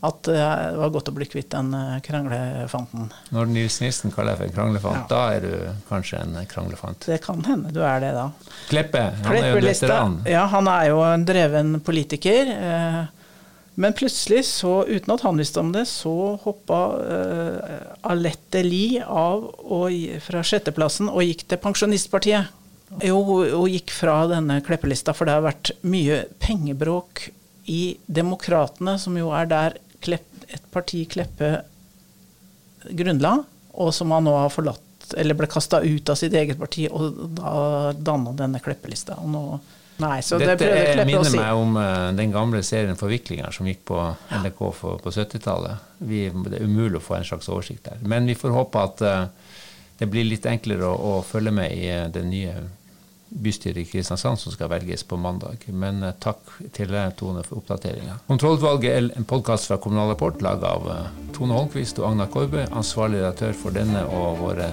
at 0.00 0.22
det 0.28 0.38
var 0.78 0.92
godt 0.94 1.10
å 1.10 1.14
bli 1.16 1.26
kvitt 1.26 1.50
den 1.50 1.72
eh, 1.74 1.98
kranglefanten. 2.06 3.08
Når 3.34 3.50
Nils 3.50 3.80
Nilsen 3.82 4.14
kaller 4.14 4.36
deg 4.36 4.40
for 4.40 4.48
en 4.48 4.54
kranglefant, 4.54 5.00
ja. 5.00 5.06
da 5.10 5.22
er 5.34 5.46
du 5.46 5.84
kanskje 5.88 6.20
en 6.22 6.36
kranglefant? 6.46 7.08
Det 7.10 7.18
kan 7.24 7.42
hende 7.48 7.72
du 7.74 7.80
er 7.82 8.02
det, 8.04 8.12
da. 8.14 8.28
Kleppe, 8.70 9.04
han 9.24 9.38
er 9.38 9.48
jo 9.48 9.56
en 9.58 9.66
veteran. 9.66 10.18
Ja, 10.30 10.44
han 10.52 10.70
er 10.70 10.90
jo 10.92 11.00
en 11.02 11.24
dreven 11.26 11.80
politiker. 11.82 12.52
Eh, 12.54 13.00
men 13.78 13.94
plutselig, 13.94 14.44
så, 14.46 14.80
uten 14.86 15.14
at 15.14 15.24
han 15.26 15.38
visste 15.38 15.62
om 15.62 15.72
det, 15.74 15.84
så 15.86 16.12
hoppa 16.42 16.78
Alette 18.10 18.64
Lie 18.66 19.04
av 19.06 19.44
og, 19.54 19.94
fra 20.24 20.42
sjetteplassen 20.42 21.06
og 21.12 21.22
gikk 21.22 21.44
til 21.46 21.60
Pensjonistpartiet. 21.62 22.54
Jo, 23.04 23.20
hun 23.22 23.70
gikk 23.70 23.92
fra 23.94 24.24
denne 24.30 24.58
Kleppelista, 24.66 25.14
for 25.14 25.28
det 25.28 25.36
har 25.36 25.46
vært 25.46 25.70
mye 25.86 26.24
pengebråk 26.42 27.28
i 27.68 27.98
Demokratene, 28.06 28.96
som 28.98 29.14
jo 29.18 29.30
er 29.36 29.46
der 29.50 29.78
et 30.48 30.70
parti 30.72 31.04
Kleppe 31.10 31.58
grunnla, 32.90 33.42
og 33.78 33.94
som 33.94 34.12
han 34.14 34.24
nå 34.26 34.34
har 34.36 34.52
forlatt, 34.52 34.84
eller 35.16 35.36
ble 35.38 35.48
kasta 35.50 35.80
ut 35.84 36.08
av 36.08 36.18
sitt 36.20 36.34
eget 36.36 36.58
parti, 36.60 36.86
og 36.90 37.18
da 37.38 37.92
danna 37.92 38.34
denne 38.36 38.60
Kleppelista. 38.62 39.18
Og 39.22 39.30
nå, 39.32 39.42
nei, 40.04 40.18
så 40.24 40.38
Dette 40.40 40.58
det 40.62 40.70
Kleppe 40.94 41.06
minner 41.08 41.30
si. 41.30 41.40
meg 41.40 41.62
om 41.62 41.76
uh, 41.80 42.08
den 42.16 42.34
gamle 42.34 42.62
serien 42.66 42.98
Forviklinger 42.98 43.54
som 43.54 43.68
gikk 43.68 43.84
på 43.88 44.00
NRK 44.38 44.64
for, 44.76 45.02
på 45.02 45.14
70-tallet. 45.14 45.86
Det 45.98 46.26
er 46.30 46.64
umulig 46.64 47.00
å 47.00 47.04
få 47.04 47.18
en 47.18 47.28
slags 47.28 47.50
oversikt 47.52 47.88
der. 47.90 48.02
Men 48.08 48.28
vi 48.28 48.38
får 48.38 48.56
håpe 48.56 48.84
at 48.90 49.04
uh, 49.04 49.54
det 49.98 50.10
blir 50.10 50.28
litt 50.28 50.46
enklere 50.46 50.88
å, 50.88 51.16
å 51.18 51.22
følge 51.26 51.54
med 51.54 51.74
i 51.74 51.88
uh, 51.92 52.06
den 52.14 52.30
nye 52.34 52.56
bystyret 53.28 53.82
i 53.82 53.84
Kristiansand 53.88 54.38
som 54.38 54.52
skal 54.52 54.70
velges 54.72 55.04
på 55.04 55.16
mandag. 55.16 55.66
Men 55.68 56.02
eh, 56.02 56.14
takk 56.20 56.54
til 56.76 56.94
Tone, 57.18 57.44
for 57.46 57.60
oppdateringa. 57.60 58.20
Kontrollutvalget 58.28 58.90
er 58.92 59.10
en 59.18 59.28
podkast 59.28 59.70
fra 59.70 59.80
Kommunal 59.82 60.12
Rapport 60.12 60.42
laga 60.44 60.74
av 60.78 60.88
eh, 60.92 61.10
Tone 61.36 61.56
Holmquist 61.56 62.00
og 62.02 62.12
Agnar 62.12 62.32
Korbe. 62.32 62.66
Ansvarlig 62.72 63.22
redaktør 63.22 63.54
for 63.64 63.76
denne 63.76 64.06
og 64.06 64.40
våre 64.42 64.70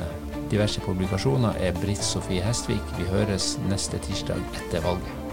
diverse 0.52 0.82
publikasjoner 0.86 1.58
er 1.60 1.78
Britt 1.82 2.04
Sofie 2.06 2.44
Hestvik. 2.46 2.96
Vi 3.00 3.10
høres 3.12 3.56
neste 3.70 4.02
tirsdag 4.08 4.42
etter 4.62 4.84
valget. 4.86 5.25